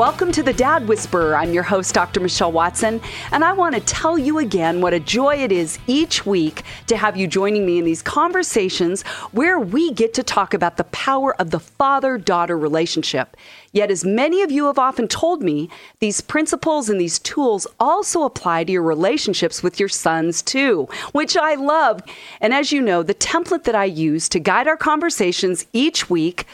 Welcome 0.00 0.32
to 0.32 0.42
the 0.42 0.54
Dad 0.54 0.88
Whisperer. 0.88 1.36
I'm 1.36 1.52
your 1.52 1.62
host, 1.62 1.92
Dr. 1.92 2.20
Michelle 2.20 2.52
Watson, 2.52 3.02
and 3.32 3.44
I 3.44 3.52
want 3.52 3.74
to 3.74 3.82
tell 3.82 4.18
you 4.18 4.38
again 4.38 4.80
what 4.80 4.94
a 4.94 4.98
joy 4.98 5.34
it 5.34 5.52
is 5.52 5.78
each 5.86 6.24
week 6.24 6.62
to 6.86 6.96
have 6.96 7.18
you 7.18 7.26
joining 7.26 7.66
me 7.66 7.76
in 7.76 7.84
these 7.84 8.00
conversations 8.00 9.02
where 9.32 9.60
we 9.60 9.92
get 9.92 10.14
to 10.14 10.22
talk 10.22 10.54
about 10.54 10.78
the 10.78 10.84
power 10.84 11.38
of 11.38 11.50
the 11.50 11.60
father 11.60 12.16
daughter 12.16 12.56
relationship. 12.56 13.36
Yet, 13.72 13.90
as 13.90 14.02
many 14.02 14.40
of 14.40 14.50
you 14.50 14.64
have 14.68 14.78
often 14.78 15.06
told 15.06 15.42
me, 15.42 15.68
these 15.98 16.22
principles 16.22 16.88
and 16.88 16.98
these 16.98 17.18
tools 17.18 17.66
also 17.78 18.22
apply 18.22 18.64
to 18.64 18.72
your 18.72 18.82
relationships 18.82 19.62
with 19.62 19.78
your 19.78 19.90
sons 19.90 20.40
too, 20.40 20.88
which 21.12 21.36
I 21.36 21.56
love. 21.56 22.00
And 22.40 22.54
as 22.54 22.72
you 22.72 22.80
know, 22.80 23.02
the 23.02 23.12
template 23.12 23.64
that 23.64 23.74
I 23.74 23.84
use 23.84 24.30
to 24.30 24.40
guide 24.40 24.66
our 24.66 24.78
conversations 24.78 25.66
each 25.74 26.08
week 26.08 26.46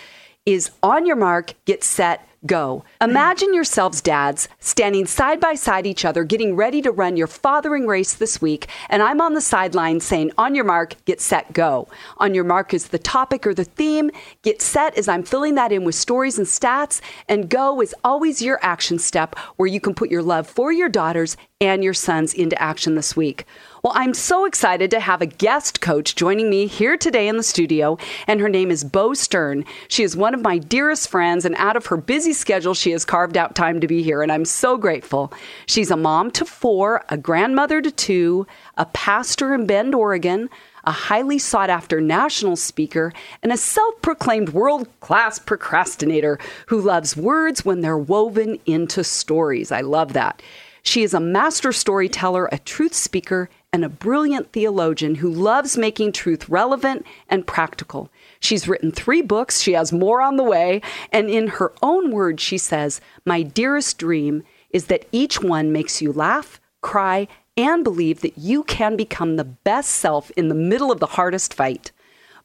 is 0.46 0.72
on 0.82 1.06
your 1.06 1.14
mark, 1.14 1.54
get 1.64 1.84
set, 1.84 2.25
go. 2.44 2.84
Imagine 3.00 3.54
yourselves, 3.54 4.00
dads, 4.00 4.48
standing 4.60 5.06
side 5.06 5.40
by 5.40 5.54
side 5.54 5.86
each 5.86 6.04
other, 6.04 6.24
getting 6.24 6.56
ready 6.56 6.82
to 6.82 6.90
run 6.90 7.16
your 7.16 7.26
fathering 7.26 7.86
race 7.86 8.14
this 8.14 8.42
week, 8.42 8.68
and 8.88 9.02
I'm 9.02 9.20
on 9.20 9.34
the 9.34 9.40
sideline 9.40 10.00
saying, 10.00 10.32
On 10.36 10.54
your 10.54 10.64
mark, 10.64 10.96
get 11.04 11.20
set, 11.20 11.52
go. 11.52 11.88
On 12.18 12.34
your 12.34 12.44
mark 12.44 12.74
is 12.74 12.88
the 12.88 12.98
topic 12.98 13.46
or 13.46 13.54
the 13.54 13.64
theme. 13.64 14.10
Get 14.42 14.60
set 14.60 14.98
as 14.98 15.08
I'm 15.08 15.22
filling 15.22 15.54
that 15.54 15.72
in 15.72 15.84
with 15.84 15.94
stories 15.94 16.38
and 16.38 16.46
stats, 16.46 17.00
and 17.28 17.48
go 17.48 17.80
is 17.80 17.94
always 18.04 18.42
your 18.42 18.58
action 18.62 18.98
step 18.98 19.38
where 19.56 19.68
you 19.68 19.80
can 19.80 19.94
put 19.94 20.10
your 20.10 20.22
love 20.22 20.46
for 20.46 20.72
your 20.72 20.88
daughters 20.88 21.36
and 21.60 21.82
your 21.82 21.94
sons 21.94 22.34
into 22.34 22.60
action 22.60 22.96
this 22.96 23.16
week. 23.16 23.46
Well, 23.86 23.94
I'm 23.96 24.14
so 24.14 24.46
excited 24.46 24.90
to 24.90 24.98
have 24.98 25.22
a 25.22 25.26
guest 25.26 25.80
coach 25.80 26.16
joining 26.16 26.50
me 26.50 26.66
here 26.66 26.96
today 26.96 27.28
in 27.28 27.36
the 27.36 27.44
studio, 27.44 27.98
and 28.26 28.40
her 28.40 28.48
name 28.48 28.72
is 28.72 28.82
Bo 28.82 29.14
Stern. 29.14 29.64
She 29.86 30.02
is 30.02 30.16
one 30.16 30.34
of 30.34 30.42
my 30.42 30.58
dearest 30.58 31.08
friends, 31.08 31.44
and 31.44 31.54
out 31.54 31.76
of 31.76 31.86
her 31.86 31.96
busy 31.96 32.32
schedule, 32.32 32.74
she 32.74 32.90
has 32.90 33.04
carved 33.04 33.36
out 33.36 33.54
time 33.54 33.80
to 33.80 33.86
be 33.86 34.02
here, 34.02 34.22
and 34.22 34.32
I'm 34.32 34.44
so 34.44 34.76
grateful. 34.76 35.32
She's 35.66 35.92
a 35.92 35.96
mom 35.96 36.32
to 36.32 36.44
four, 36.44 37.04
a 37.10 37.16
grandmother 37.16 37.80
to 37.80 37.92
two, 37.92 38.48
a 38.76 38.86
pastor 38.86 39.54
in 39.54 39.68
Bend, 39.68 39.94
Oregon, 39.94 40.50
a 40.82 40.90
highly 40.90 41.38
sought 41.38 41.70
after 41.70 42.00
national 42.00 42.56
speaker, 42.56 43.12
and 43.44 43.52
a 43.52 43.56
self 43.56 44.02
proclaimed 44.02 44.48
world 44.48 44.88
class 44.98 45.38
procrastinator 45.38 46.40
who 46.66 46.80
loves 46.80 47.16
words 47.16 47.64
when 47.64 47.82
they're 47.82 47.96
woven 47.96 48.58
into 48.66 49.04
stories. 49.04 49.70
I 49.70 49.82
love 49.82 50.12
that. 50.14 50.42
She 50.86 51.02
is 51.02 51.14
a 51.14 51.20
master 51.20 51.72
storyteller, 51.72 52.48
a 52.52 52.58
truth 52.58 52.94
speaker, 52.94 53.50
and 53.72 53.84
a 53.84 53.88
brilliant 53.88 54.52
theologian 54.52 55.16
who 55.16 55.30
loves 55.30 55.76
making 55.76 56.12
truth 56.12 56.48
relevant 56.48 57.04
and 57.28 57.46
practical. 57.46 58.10
She's 58.40 58.68
written 58.68 58.90
three 58.90 59.22
books, 59.22 59.60
she 59.60 59.72
has 59.72 59.92
more 59.92 60.22
on 60.22 60.36
the 60.36 60.44
way, 60.44 60.80
and 61.12 61.28
in 61.28 61.48
her 61.48 61.72
own 61.82 62.10
words, 62.10 62.42
she 62.42 62.58
says, 62.58 63.00
My 63.24 63.42
dearest 63.42 63.98
dream 63.98 64.42
is 64.70 64.86
that 64.86 65.06
each 65.12 65.42
one 65.42 65.72
makes 65.72 66.00
you 66.00 66.12
laugh, 66.12 66.60
cry, 66.80 67.28
and 67.56 67.82
believe 67.82 68.20
that 68.20 68.38
you 68.38 68.62
can 68.64 68.96
become 68.96 69.36
the 69.36 69.44
best 69.44 69.90
self 69.90 70.30
in 70.32 70.48
the 70.48 70.54
middle 70.54 70.92
of 70.92 71.00
the 71.00 71.06
hardest 71.06 71.54
fight. 71.54 71.90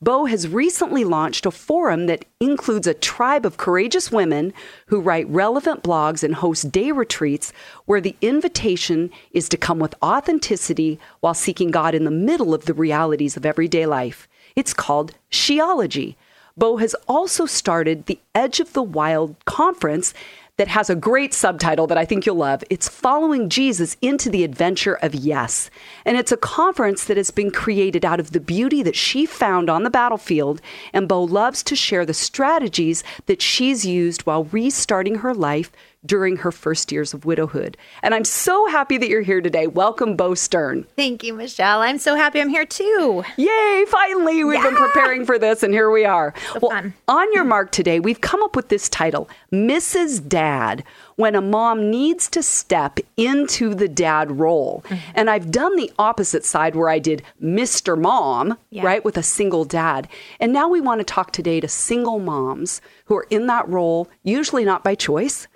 Bo 0.03 0.25
has 0.25 0.47
recently 0.47 1.03
launched 1.03 1.45
a 1.45 1.51
forum 1.51 2.07
that 2.07 2.25
includes 2.39 2.87
a 2.87 2.93
tribe 2.95 3.45
of 3.45 3.57
courageous 3.57 4.11
women 4.11 4.51
who 4.87 4.99
write 4.99 5.29
relevant 5.29 5.83
blogs 5.83 6.23
and 6.23 6.33
host 6.33 6.71
day 6.71 6.91
retreats 6.91 7.53
where 7.85 8.01
the 8.01 8.15
invitation 8.19 9.11
is 9.31 9.47
to 9.49 9.57
come 9.57 9.77
with 9.77 9.93
authenticity 10.01 10.99
while 11.19 11.35
seeking 11.35 11.69
God 11.69 11.93
in 11.93 12.03
the 12.03 12.09
middle 12.09 12.55
of 12.55 12.65
the 12.65 12.73
realities 12.73 13.37
of 13.37 13.45
everyday 13.45 13.85
life. 13.85 14.27
It's 14.55 14.73
called 14.73 15.13
Sheology. 15.29 16.15
Bo 16.57 16.77
has 16.77 16.95
also 17.07 17.45
started 17.45 18.07
the 18.07 18.19
Edge 18.33 18.59
of 18.59 18.73
the 18.73 18.83
Wild 18.83 19.35
conference 19.45 20.15
that 20.61 20.67
has 20.67 20.91
a 20.91 20.95
great 20.95 21.33
subtitle 21.33 21.87
that 21.87 21.97
I 21.97 22.05
think 22.05 22.23
you'll 22.23 22.35
love. 22.35 22.63
It's 22.69 22.87
Following 22.87 23.49
Jesus 23.49 23.97
into 23.99 24.29
the 24.29 24.43
Adventure 24.43 24.93
of 24.93 25.15
Yes. 25.15 25.71
And 26.05 26.17
it's 26.17 26.31
a 26.31 26.37
conference 26.37 27.05
that 27.05 27.17
has 27.17 27.31
been 27.31 27.49
created 27.49 28.05
out 28.05 28.19
of 28.19 28.29
the 28.29 28.39
beauty 28.39 28.83
that 28.83 28.95
she 28.95 29.25
found 29.25 29.71
on 29.71 29.81
the 29.81 29.89
battlefield. 29.89 30.61
And 30.93 31.07
Bo 31.07 31.23
loves 31.23 31.63
to 31.63 31.75
share 31.75 32.05
the 32.05 32.13
strategies 32.13 33.03
that 33.25 33.41
she's 33.41 33.87
used 33.87 34.27
while 34.27 34.43
restarting 34.43 35.15
her 35.15 35.33
life 35.33 35.71
during 36.05 36.37
her 36.37 36.51
first 36.51 36.91
years 36.91 37.13
of 37.13 37.25
widowhood. 37.25 37.77
And 38.01 38.15
I'm 38.15 38.25
so 38.25 38.65
happy 38.67 38.97
that 38.97 39.07
you're 39.07 39.21
here 39.21 39.41
today. 39.41 39.67
Welcome, 39.67 40.15
Bo 40.15 40.33
Stern. 40.33 40.87
Thank 40.95 41.23
you, 41.23 41.33
Michelle. 41.33 41.81
I'm 41.81 41.99
so 41.99 42.15
happy 42.15 42.41
I'm 42.41 42.49
here 42.49 42.65
too. 42.65 43.23
Yay, 43.37 43.85
finally. 43.87 44.43
We've 44.43 44.55
yeah. 44.55 44.69
been 44.69 44.75
preparing 44.75 45.25
for 45.25 45.37
this, 45.37 45.61
and 45.61 45.73
here 45.73 45.91
we 45.91 46.05
are. 46.05 46.33
So 46.53 46.59
well, 46.61 46.71
fun. 46.71 46.93
on 47.07 47.31
your 47.33 47.43
mark 47.43 47.71
today, 47.71 47.99
we've 47.99 48.21
come 48.21 48.41
up 48.41 48.55
with 48.55 48.69
this 48.69 48.89
title 48.89 49.29
Mrs. 49.51 50.27
Dad 50.27 50.83
when 51.17 51.35
a 51.35 51.41
mom 51.41 51.91
needs 51.91 52.27
to 52.31 52.41
step 52.41 52.99
into 53.15 53.75
the 53.75 53.87
dad 53.87 54.39
role. 54.39 54.83
Mm-hmm. 54.87 55.11
And 55.13 55.29
I've 55.29 55.51
done 55.51 55.75
the 55.75 55.91
opposite 55.99 56.43
side 56.43 56.75
where 56.75 56.89
I 56.89 56.97
did 56.97 57.21
Mr. 57.41 57.99
Mom, 57.99 58.57
yeah. 58.71 58.83
right, 58.83 59.05
with 59.05 59.17
a 59.17 59.23
single 59.23 59.65
dad. 59.65 60.07
And 60.39 60.51
now 60.51 60.67
we 60.67 60.81
want 60.81 60.99
to 60.99 61.05
talk 61.05 61.31
today 61.31 61.59
to 61.59 61.67
single 61.67 62.17
moms 62.17 62.81
who 63.05 63.15
are 63.15 63.27
in 63.29 63.45
that 63.47 63.69
role, 63.69 64.09
usually 64.23 64.65
not 64.65 64.83
by 64.83 64.95
choice 64.95 65.47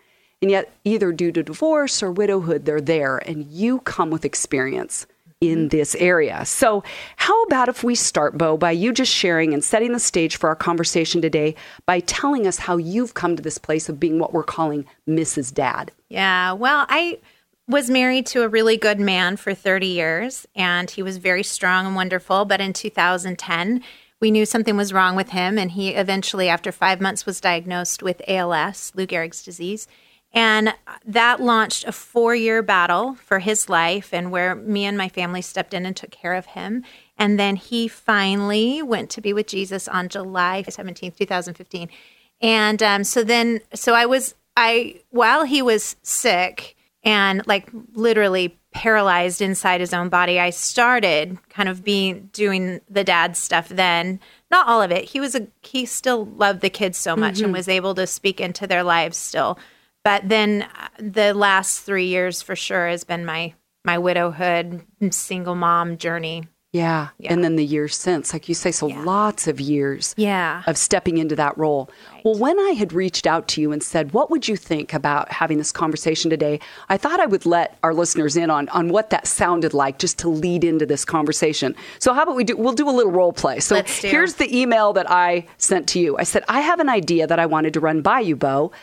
and 0.41 0.51
yet, 0.51 0.71
either 0.83 1.11
due 1.11 1.31
to 1.31 1.43
divorce 1.43 2.03
or 2.03 2.11
widowhood, 2.11 2.65
they're 2.65 2.81
there, 2.81 3.17
and 3.17 3.45
you 3.45 3.79
come 3.79 4.09
with 4.09 4.25
experience 4.25 5.07
in 5.41 5.59
mm-hmm. 5.59 5.67
this 5.69 5.95
area. 5.95 6.45
So, 6.45 6.83
how 7.17 7.43
about 7.43 7.69
if 7.69 7.83
we 7.83 7.95
start, 7.95 8.37
Bo, 8.37 8.57
by 8.57 8.71
you 8.71 8.93
just 8.93 9.11
sharing 9.11 9.53
and 9.53 9.63
setting 9.63 9.91
the 9.91 9.99
stage 9.99 10.37
for 10.37 10.49
our 10.49 10.55
conversation 10.55 11.21
today 11.21 11.55
by 11.85 11.99
telling 12.01 12.47
us 12.47 12.57
how 12.57 12.77
you've 12.77 13.13
come 13.13 13.35
to 13.35 13.43
this 13.43 13.57
place 13.57 13.89
of 13.89 13.99
being 13.99 14.19
what 14.19 14.33
we're 14.33 14.43
calling 14.43 14.85
Mrs. 15.07 15.53
Dad? 15.53 15.91
Yeah, 16.09 16.53
well, 16.53 16.85
I 16.89 17.19
was 17.67 17.89
married 17.89 18.25
to 18.27 18.43
a 18.43 18.47
really 18.47 18.77
good 18.77 18.99
man 18.99 19.37
for 19.37 19.53
30 19.53 19.87
years, 19.87 20.45
and 20.55 20.89
he 20.89 21.01
was 21.01 21.17
very 21.17 21.43
strong 21.43 21.85
and 21.85 21.95
wonderful. 21.95 22.45
But 22.45 22.61
in 22.61 22.73
2010, 22.73 23.81
we 24.21 24.31
knew 24.31 24.45
something 24.45 24.77
was 24.77 24.93
wrong 24.93 25.15
with 25.15 25.29
him, 25.29 25.57
and 25.57 25.71
he 25.71 25.89
eventually, 25.89 26.47
after 26.47 26.71
five 26.71 27.01
months, 27.01 27.25
was 27.25 27.41
diagnosed 27.41 28.01
with 28.01 28.21
ALS, 28.27 28.91
Lou 28.95 29.05
Gehrig's 29.05 29.43
disease. 29.43 29.87
And 30.35 30.75
that 31.05 31.41
launched 31.41 31.85
a 31.85 31.93
four 31.93 32.35
year 32.35 32.61
battle 32.61 33.15
for 33.15 33.39
his 33.39 33.69
life, 33.69 34.13
and 34.13 34.31
where 34.31 34.53
me 34.53 34.83
and 34.83 34.97
my 34.97 35.07
family 35.07 35.41
stepped 35.41 35.73
in 35.73 35.85
and 35.85 35.95
took 35.95 36.11
care 36.11 36.33
of 36.33 36.47
him. 36.47 36.83
And 37.17 37.39
then 37.39 37.55
he 37.55 37.87
finally 37.87 38.83
went 38.83 39.09
to 39.11 39.21
be 39.21 39.31
with 39.31 39.47
Jesus 39.47 39.87
on 39.87 40.09
July 40.09 40.63
17th, 40.67 41.15
2015. 41.17 41.89
And 42.41 42.83
um, 42.83 43.05
so 43.05 43.23
then, 43.23 43.61
so 43.73 43.93
I 43.93 44.05
was, 44.05 44.35
I, 44.57 44.99
while 45.09 45.45
he 45.45 45.61
was 45.61 45.95
sick 46.01 46.75
and 47.01 47.41
like 47.47 47.69
literally 47.93 48.57
paralyzed 48.73 49.41
inside 49.41 49.79
his 49.79 49.93
own 49.93 50.09
body, 50.09 50.37
I 50.37 50.49
started 50.49 51.37
kind 51.47 51.69
of 51.69 51.85
being 51.85 52.29
doing 52.33 52.81
the 52.89 53.05
dad 53.05 53.37
stuff 53.37 53.69
then. 53.69 54.19
Not 54.51 54.67
all 54.67 54.81
of 54.81 54.91
it. 54.91 55.05
He 55.05 55.21
was 55.21 55.33
a, 55.33 55.47
he 55.61 55.85
still 55.85 56.25
loved 56.25 56.59
the 56.59 56.69
kids 56.69 56.97
so 56.97 57.15
much 57.15 57.35
mm-hmm. 57.35 57.45
and 57.45 57.53
was 57.53 57.69
able 57.69 57.95
to 57.95 58.05
speak 58.05 58.41
into 58.41 58.67
their 58.67 58.83
lives 58.83 59.15
still 59.15 59.57
but 60.05 60.29
then 60.29 60.61
uh, 60.61 60.87
the 60.99 61.33
last 61.33 61.81
three 61.81 62.05
years 62.05 62.41
for 62.41 62.55
sure 62.55 62.87
has 62.87 63.03
been 63.03 63.25
my 63.25 63.53
my 63.83 63.97
widowhood 63.97 64.85
single 65.11 65.55
mom 65.55 65.97
journey 65.97 66.47
yeah. 66.75 67.07
yeah. 67.19 67.31
And 67.31 67.41
then 67.41 67.55
the 67.55 67.63
years 67.63 67.95
since, 67.95 68.33
like 68.33 68.49
you 68.49 68.53
say, 68.53 68.69
so 68.69 68.87
yeah. 68.87 69.01
lots 69.03 69.47
of 69.47 69.61
years 69.61 70.13
yeah. 70.17 70.61
of 70.67 70.77
stepping 70.77 71.19
into 71.19 71.33
that 71.37 71.57
role. 71.57 71.89
Right. 72.11 72.25
Well, 72.25 72.37
when 72.37 72.59
I 72.59 72.71
had 72.71 72.91
reached 72.91 73.25
out 73.25 73.47
to 73.49 73.61
you 73.61 73.71
and 73.71 73.81
said, 73.81 74.11
What 74.11 74.29
would 74.29 74.49
you 74.49 74.57
think 74.57 74.93
about 74.93 75.31
having 75.31 75.57
this 75.57 75.71
conversation 75.71 76.29
today? 76.29 76.59
I 76.89 76.97
thought 76.97 77.21
I 77.21 77.27
would 77.27 77.45
let 77.45 77.77
our 77.81 77.93
listeners 77.93 78.35
in 78.35 78.49
on, 78.49 78.67
on 78.69 78.89
what 78.89 79.09
that 79.11 79.25
sounded 79.25 79.73
like 79.73 79.99
just 79.99 80.19
to 80.19 80.27
lead 80.27 80.65
into 80.65 80.85
this 80.85 81.05
conversation. 81.05 81.75
So, 81.99 82.13
how 82.13 82.23
about 82.23 82.35
we 82.35 82.43
do? 82.43 82.57
We'll 82.57 82.73
do 82.73 82.89
a 82.89 82.91
little 82.91 83.13
role 83.13 83.31
play. 83.31 83.61
So, 83.61 83.81
here's 83.83 84.33
the 84.33 84.53
email 84.53 84.91
that 84.93 85.09
I 85.09 85.47
sent 85.57 85.87
to 85.89 85.99
you. 85.99 86.17
I 86.17 86.23
said, 86.23 86.43
I 86.49 86.59
have 86.59 86.81
an 86.81 86.89
idea 86.89 87.25
that 87.25 87.39
I 87.39 87.45
wanted 87.45 87.73
to 87.75 87.79
run 87.79 88.01
by 88.01 88.19
you, 88.19 88.35
Bo. 88.35 88.73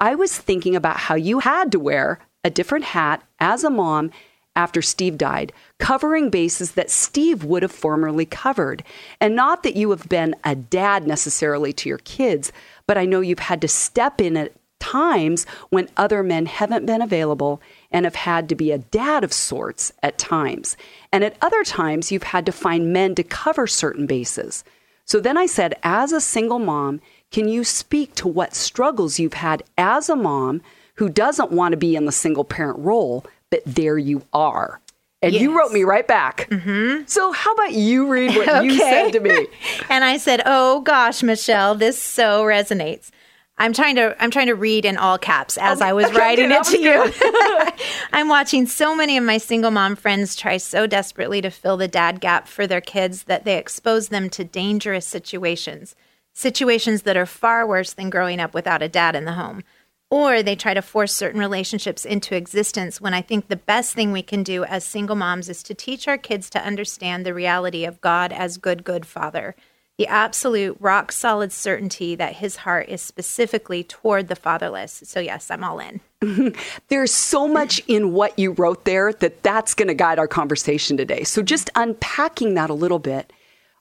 I 0.00 0.14
was 0.14 0.36
thinking 0.36 0.76
about 0.76 0.98
how 0.98 1.14
you 1.14 1.40
had 1.40 1.72
to 1.72 1.80
wear 1.80 2.20
a 2.44 2.50
different 2.50 2.86
hat 2.86 3.22
as 3.40 3.64
a 3.64 3.70
mom 3.70 4.10
after 4.54 4.82
Steve 4.82 5.16
died, 5.18 5.52
covering 5.78 6.30
bases 6.30 6.72
that 6.72 6.90
Steve 6.90 7.44
would 7.44 7.62
have 7.62 7.72
formerly 7.72 8.26
covered. 8.26 8.82
And 9.20 9.36
not 9.36 9.62
that 9.62 9.76
you 9.76 9.90
have 9.90 10.08
been 10.08 10.34
a 10.42 10.56
dad 10.56 11.06
necessarily 11.06 11.72
to 11.74 11.88
your 11.88 11.98
kids, 11.98 12.52
but 12.86 12.98
I 12.98 13.04
know 13.04 13.20
you've 13.20 13.38
had 13.38 13.60
to 13.60 13.68
step 13.68 14.20
in 14.20 14.36
at 14.36 14.52
times 14.80 15.46
when 15.70 15.88
other 15.96 16.22
men 16.22 16.46
haven't 16.46 16.86
been 16.86 17.02
available 17.02 17.60
and 17.90 18.04
have 18.04 18.14
had 18.14 18.48
to 18.48 18.54
be 18.54 18.72
a 18.72 18.78
dad 18.78 19.22
of 19.24 19.32
sorts 19.32 19.92
at 20.02 20.18
times. 20.18 20.76
And 21.12 21.24
at 21.24 21.36
other 21.40 21.62
times, 21.64 22.10
you've 22.10 22.22
had 22.24 22.46
to 22.46 22.52
find 22.52 22.92
men 22.92 23.14
to 23.16 23.22
cover 23.22 23.66
certain 23.66 24.06
bases. 24.06 24.64
So 25.04 25.20
then 25.20 25.36
I 25.36 25.46
said, 25.46 25.74
as 25.82 26.12
a 26.12 26.20
single 26.20 26.58
mom, 26.58 27.00
can 27.30 27.48
you 27.48 27.64
speak 27.64 28.14
to 28.16 28.28
what 28.28 28.54
struggles 28.54 29.18
you've 29.18 29.34
had 29.34 29.62
as 29.76 30.08
a 30.08 30.16
mom 30.16 30.62
who 30.94 31.08
doesn't 31.08 31.52
want 31.52 31.72
to 31.72 31.76
be 31.76 31.94
in 31.94 32.06
the 32.06 32.12
single 32.12 32.44
parent 32.44 32.78
role, 32.78 33.24
but 33.50 33.62
there 33.66 33.98
you 33.98 34.22
are? 34.32 34.80
And 35.20 35.32
yes. 35.32 35.42
you 35.42 35.58
wrote 35.58 35.72
me 35.72 35.82
right 35.82 36.06
back. 36.06 36.48
Mm-hmm. 36.48 37.02
So, 37.06 37.32
how 37.32 37.52
about 37.52 37.72
you 37.72 38.06
read 38.08 38.36
what 38.36 38.48
okay. 38.48 38.64
you 38.64 38.78
said 38.78 39.10
to 39.10 39.20
me? 39.20 39.48
and 39.90 40.04
I 40.04 40.16
said, 40.16 40.42
Oh 40.46 40.80
gosh, 40.82 41.22
Michelle, 41.24 41.74
this 41.74 42.00
so 42.00 42.44
resonates. 42.44 43.10
I'm 43.60 43.72
trying 43.72 43.96
to 43.96 44.16
I'm 44.20 44.30
trying 44.30 44.46
to 44.46 44.54
read 44.54 44.84
in 44.84 44.96
all 44.96 45.18
caps 45.18 45.58
as 45.58 45.80
okay, 45.80 45.90
I 45.90 45.92
was 45.92 46.06
okay, 46.06 46.16
writing 46.18 46.50
it 46.52 46.62
to 46.64 46.80
you. 46.80 47.12
I'm 48.12 48.28
watching 48.28 48.66
so 48.66 48.94
many 48.94 49.16
of 49.16 49.24
my 49.24 49.38
single 49.38 49.70
mom 49.70 49.96
friends 49.96 50.36
try 50.36 50.56
so 50.56 50.86
desperately 50.86 51.40
to 51.42 51.50
fill 51.50 51.76
the 51.76 51.88
dad 51.88 52.20
gap 52.20 52.46
for 52.46 52.66
their 52.66 52.80
kids 52.80 53.24
that 53.24 53.44
they 53.44 53.58
expose 53.58 54.08
them 54.08 54.30
to 54.30 54.44
dangerous 54.44 55.06
situations, 55.06 55.96
situations 56.38 57.02
that 57.02 57.16
are 57.16 57.26
far 57.26 57.66
worse 57.66 57.92
than 57.92 58.10
growing 58.10 58.38
up 58.38 58.54
without 58.54 58.82
a 58.82 58.88
dad 58.88 59.16
in 59.16 59.24
the 59.24 59.32
home. 59.32 59.62
Or 60.10 60.42
they 60.42 60.54
try 60.56 60.72
to 60.72 60.80
force 60.80 61.12
certain 61.12 61.40
relationships 61.40 62.04
into 62.04 62.36
existence 62.36 63.00
when 63.00 63.12
I 63.12 63.22
think 63.22 63.48
the 63.48 63.56
best 63.56 63.92
thing 63.94 64.12
we 64.12 64.22
can 64.22 64.42
do 64.42 64.64
as 64.64 64.84
single 64.84 65.16
moms 65.16 65.48
is 65.48 65.62
to 65.64 65.74
teach 65.74 66.06
our 66.06 66.16
kids 66.16 66.48
to 66.50 66.64
understand 66.64 67.26
the 67.26 67.34
reality 67.34 67.84
of 67.84 68.00
God 68.00 68.32
as 68.32 68.56
good 68.56 68.84
good 68.84 69.04
father 69.04 69.54
the 69.98 70.06
absolute 70.06 70.76
rock 70.78 71.10
solid 71.10 71.52
certainty 71.52 72.14
that 72.14 72.36
his 72.36 72.56
heart 72.56 72.88
is 72.88 73.02
specifically 73.02 73.82
toward 73.82 74.28
the 74.28 74.36
fatherless. 74.36 75.02
So 75.04 75.18
yes, 75.18 75.50
I'm 75.50 75.64
all 75.64 75.80
in. 75.80 76.00
There's 76.88 77.12
so 77.12 77.48
much 77.48 77.82
in 77.88 78.12
what 78.12 78.38
you 78.38 78.52
wrote 78.52 78.84
there 78.84 79.12
that 79.14 79.42
that's 79.42 79.74
going 79.74 79.88
to 79.88 79.94
guide 79.94 80.20
our 80.20 80.28
conversation 80.28 80.96
today. 80.96 81.24
So 81.24 81.42
just 81.42 81.68
unpacking 81.74 82.54
that 82.54 82.70
a 82.70 82.74
little 82.74 83.00
bit, 83.00 83.32